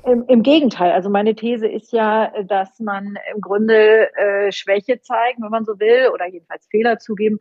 im, 0.04 0.24
Im, 0.26 0.42
Gegenteil, 0.42 0.92
also 0.92 1.10
meine 1.10 1.34
These 1.34 1.66
ist 1.66 1.92
ja, 1.92 2.32
dass 2.44 2.78
man 2.80 3.18
im 3.34 3.40
Grunde 3.40 4.14
äh, 4.16 4.52
Schwäche 4.52 5.00
zeigen, 5.00 5.42
wenn 5.42 5.50
man 5.50 5.64
so 5.64 5.78
will, 5.78 6.10
oder 6.12 6.28
jedenfalls 6.28 6.66
Fehler 6.66 6.98
zugeben, 6.98 7.38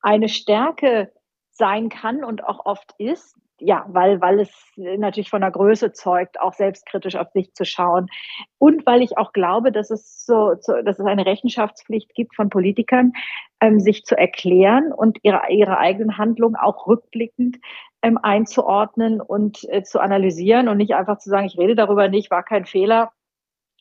eine 0.00 0.28
Stärke 0.28 1.10
sein 1.50 1.88
kann 1.88 2.24
und 2.24 2.44
auch 2.44 2.64
oft 2.66 2.94
ist, 2.98 3.36
ja, 3.58 3.86
weil, 3.88 4.20
weil 4.20 4.40
es 4.40 4.50
natürlich 4.76 5.30
von 5.30 5.40
der 5.40 5.50
Größe 5.50 5.92
zeugt, 5.92 6.38
auch 6.38 6.52
selbstkritisch 6.52 7.16
auf 7.16 7.30
sich 7.30 7.54
zu 7.54 7.64
schauen. 7.64 8.08
Und 8.58 8.84
weil 8.84 9.00
ich 9.00 9.16
auch 9.16 9.32
glaube, 9.32 9.72
dass 9.72 9.90
es 9.90 10.26
so, 10.26 10.54
so 10.60 10.74
dass 10.82 10.98
es 10.98 11.06
eine 11.06 11.24
Rechenschaftspflicht 11.24 12.14
gibt 12.14 12.34
von 12.34 12.50
Politikern, 12.50 13.12
ähm, 13.60 13.80
sich 13.80 14.04
zu 14.04 14.16
erklären 14.16 14.92
und 14.92 15.18
ihre, 15.22 15.40
ihre 15.48 15.78
eigenen 15.78 16.18
Handlungen 16.18 16.56
auch 16.56 16.86
rückblickend 16.86 17.56
ähm, 18.06 18.18
einzuordnen 18.22 19.20
und 19.20 19.64
äh, 19.68 19.82
zu 19.82 19.98
analysieren 19.98 20.68
und 20.68 20.76
nicht 20.76 20.94
einfach 20.94 21.18
zu 21.18 21.28
sagen, 21.28 21.46
ich 21.46 21.58
rede 21.58 21.74
darüber 21.74 22.08
nicht, 22.08 22.30
war 22.30 22.44
kein 22.44 22.64
Fehler, 22.64 23.10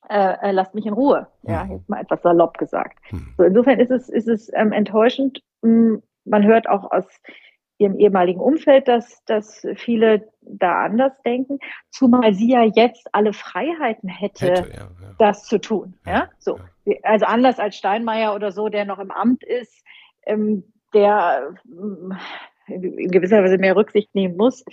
äh, 0.10 0.34
äh, 0.42 0.52
lasst 0.52 0.74
mich 0.74 0.88
in 0.88 0.94
Ruhe. 0.94 1.28
Ja, 1.44 1.66
jetzt 1.66 1.88
mal 1.88 2.02
etwas 2.02 2.24
salopp 2.24 2.58
gesagt. 2.58 2.98
Hm. 3.10 3.34
So, 3.38 3.44
insofern 3.44 3.80
ist 3.80 3.92
es, 3.92 4.10
ist 4.10 4.28
es 4.28 4.52
ähm, 4.54 4.72
enttäuschend. 4.72 5.44
Hm, 5.62 6.02
man 6.26 6.44
hört 6.44 6.68
auch 6.68 6.92
aus 6.92 7.06
ihrem 7.78 8.00
ehemaligen 8.00 8.40
Umfeld, 8.40 8.88
dass, 8.88 9.24
dass 9.26 9.68
viele 9.76 10.28
da 10.42 10.86
anders 10.86 11.14
denken, 11.24 11.60
zumal 11.92 12.34
sie 12.34 12.52
ja 12.52 12.64
jetzt 12.64 13.08
alle 13.12 13.34
Freiheiten 13.34 14.10
hätte, 14.10 14.48
hätte 14.48 14.70
ja, 14.70 14.78
ja. 14.78 14.90
das 15.20 15.44
zu 15.44 15.60
tun. 15.60 15.94
Ja, 16.06 16.14
ja? 16.14 16.30
so. 16.40 16.60
Also 17.04 17.26
anders 17.26 17.60
als 17.60 17.76
Steinmeier 17.76 18.34
oder 18.34 18.52
so, 18.52 18.70
der 18.70 18.86
noch 18.86 19.00
im 19.00 19.12
Amt 19.12 19.44
ist, 19.44 19.84
ähm, 20.26 20.64
der 20.94 21.54
äh, 21.66 22.16
in 22.68 23.12
gewisser 23.12 23.44
Weise 23.44 23.58
mehr 23.58 23.76
Rücksicht 23.76 24.14
nehmen 24.16 24.38
muss, 24.38 24.64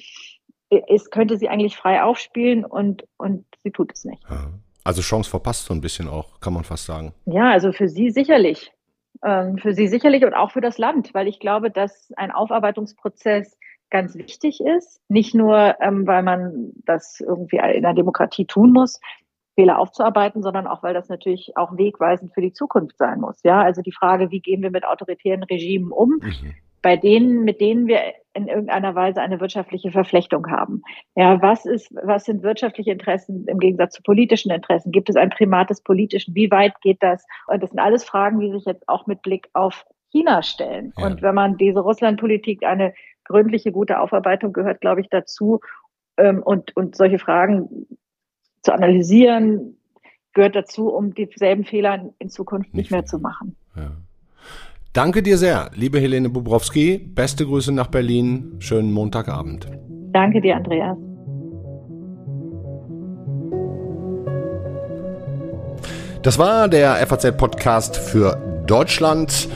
ist, 0.89 1.11
könnte 1.11 1.37
sie 1.37 1.49
eigentlich 1.49 1.77
frei 1.77 2.03
aufspielen 2.03 2.65
und, 2.65 3.05
und 3.17 3.45
sie 3.63 3.71
tut 3.71 3.93
es 3.93 4.05
nicht. 4.05 4.25
Also 4.85 5.03
Chance 5.03 5.31
verpasst 5.31 5.67
so 5.67 5.75
ein 5.75 5.81
bisschen 5.81 6.09
auch, 6.09 6.41
kann 6.41 6.55
man 6.55 6.65
fast 6.65 6.87
sagen. 6.87 7.13
Ja, 7.27 7.51
also 7.51 7.73
für 7.73 7.89
sie 7.89 8.11
sicherlich. 8.11 8.73
Ähm, 9.25 9.59
für 9.59 9.75
sie 9.75 9.87
sicherlich 9.87 10.25
und 10.25 10.35
auch 10.35 10.51
für 10.51 10.61
das 10.61 10.79
Land, 10.79 11.15
weil 11.15 11.29
ich 11.29 11.39
glaube, 11.39 11.71
dass 11.71 12.11
ein 12.17 12.31
Aufarbeitungsprozess 12.31 13.57
ganz 13.91 14.17
wichtig 14.17 14.61
ist. 14.61 15.01
Nicht 15.09 15.35
nur, 15.35 15.77
ähm, 15.81 16.07
weil 16.07 16.23
man 16.23 16.73
das 16.87 17.21
irgendwie 17.21 17.59
in 17.59 17.83
der 17.83 17.95
Demokratie 17.95 18.47
tun 18.47 18.73
muss, 18.73 18.99
Fehler 19.55 19.79
aufzuarbeiten, 19.79 20.43
sondern 20.43 20.67
auch, 20.67 20.83
weil 20.83 20.95
das 20.95 21.11
natürlich 21.11 21.53
auch 21.57 21.77
wegweisend 21.77 22.33
für 22.33 22.41
die 22.41 22.55
Zukunft 22.55 22.97
sein 22.97 23.21
muss. 23.21 23.43
Ja, 23.45 23.61
also 23.61 23.83
die 23.83 23.93
Frage, 23.93 24.31
wie 24.31 24.41
gehen 24.41 24.63
wir 24.63 24.71
mit 24.71 24.87
autoritären 24.87 25.43
Regimen 25.43 25.93
um? 25.93 26.19
Mhm 26.23 26.55
bei 26.83 26.97
denen, 26.97 27.45
mit 27.45 27.61
denen 27.61 27.87
wir 27.87 28.01
in 28.35 28.49
irgendeiner 28.49 28.95
Weise 28.95 29.21
eine 29.21 29.41
wirtschaftliche 29.41 29.91
Verflechtung 29.91 30.51
haben. 30.51 30.83
Ja, 31.15 31.41
was 31.43 31.67
ist, 31.67 31.95
was 32.03 32.25
sind 32.25 32.43
wirtschaftliche 32.43 32.91
Interessen 32.91 33.47
im 33.47 33.59
Gegensatz 33.59 33.95
zu 33.95 34.03
politischen 34.03 34.51
Interessen? 34.51 34.91
Gibt 34.91 35.11
es 35.11 35.17
ein 35.17 35.31
Primat 35.31 35.71
des 35.71 35.83
Politischen? 35.83 36.35
Wie 36.35 36.51
weit 36.51 36.81
geht 36.81 37.03
das? 37.03 37.25
Und 37.47 37.63
das 37.63 37.71
sind 37.71 37.79
alles 37.79 38.05
Fragen, 38.05 38.41
die 38.41 38.51
sich 38.51 38.65
jetzt 38.65 38.89
auch 38.89 39.07
mit 39.07 39.23
Blick 39.23 39.49
auf 39.53 39.85
China 40.11 40.43
stellen. 40.43 40.93
Ja. 40.97 41.07
Und 41.07 41.23
wenn 41.23 41.35
man 41.35 41.57
diese 41.57 41.81
Russlandpolitik 41.81 42.65
eine 42.65 42.95
gründliche, 43.25 43.71
gute 43.71 44.01
Aufarbeitung 44.01 44.53
gehört, 44.53 44.81
glaube 44.81 45.01
ich, 45.03 45.09
dazu. 45.09 45.61
Ähm, 46.17 46.43
und, 46.43 46.77
und 46.77 46.97
solche 46.97 47.19
Fragen 47.19 47.87
zu 48.63 48.73
analysieren, 48.73 49.79
gehört 50.33 50.57
dazu, 50.57 50.89
um 50.89 51.15
dieselben 51.15 51.65
Fehler 51.65 52.13
in 52.19 52.29
Zukunft 52.29 52.75
nicht, 52.75 52.85
nicht 52.85 52.91
mehr 52.91 53.05
zu 53.05 53.19
machen. 53.19 53.57
Ja. 53.77 53.93
Danke 54.93 55.23
dir 55.23 55.39
sehr, 55.39 55.71
liebe 55.75 55.99
Helene 55.99 56.29
Bubrowski. 56.29 56.99
Beste 56.99 57.47
Grüße 57.47 57.73
nach 57.73 57.87
Berlin. 57.87 58.57
Schönen 58.59 58.93
Montagabend. 58.93 59.67
Danke 60.13 60.43
dir, 60.43 60.57
Andreas. 60.57 60.99
Das 66.23 66.39
war 66.39 66.69
der 66.69 66.97
FAZ-Podcast 67.07 67.97
für 67.97 68.37
Deutschland. 68.67 69.49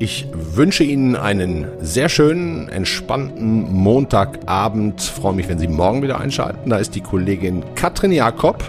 Ich 0.00 0.26
wünsche 0.32 0.82
Ihnen 0.82 1.14
einen 1.14 1.68
sehr 1.78 2.08
schönen, 2.08 2.68
entspannten 2.68 3.72
Montagabend. 3.72 5.00
Ich 5.00 5.10
freue 5.10 5.34
mich, 5.34 5.48
wenn 5.48 5.60
Sie 5.60 5.68
morgen 5.68 6.02
wieder 6.02 6.18
einschalten. 6.18 6.70
Da 6.70 6.78
ist 6.78 6.96
die 6.96 7.02
Kollegin 7.02 7.62
Katrin 7.76 8.10
Jakob 8.10 8.64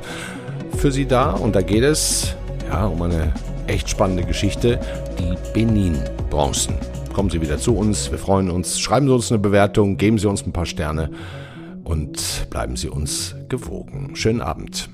für 0.77 0.91
Sie 0.91 1.07
da 1.07 1.31
und 1.31 1.55
da 1.55 1.63
geht 1.63 1.83
es 1.83 2.35
ja, 2.69 2.85
um 2.85 3.01
eine 3.01 3.33
echt 3.67 3.89
spannende 3.89 4.23
Geschichte, 4.23 4.79
die 5.19 5.35
Benin-Bronzen. 5.53 6.75
Kommen 7.13 7.29
Sie 7.29 7.41
wieder 7.41 7.57
zu 7.57 7.75
uns, 7.75 8.11
wir 8.11 8.17
freuen 8.17 8.49
uns. 8.49 8.79
Schreiben 8.79 9.07
Sie 9.07 9.13
uns 9.13 9.31
eine 9.31 9.39
Bewertung, 9.39 9.97
geben 9.97 10.17
Sie 10.17 10.27
uns 10.27 10.45
ein 10.45 10.53
paar 10.53 10.65
Sterne 10.65 11.11
und 11.83 12.47
bleiben 12.49 12.75
Sie 12.75 12.89
uns 12.89 13.35
gewogen. 13.49 14.15
Schönen 14.15 14.41
Abend. 14.41 14.89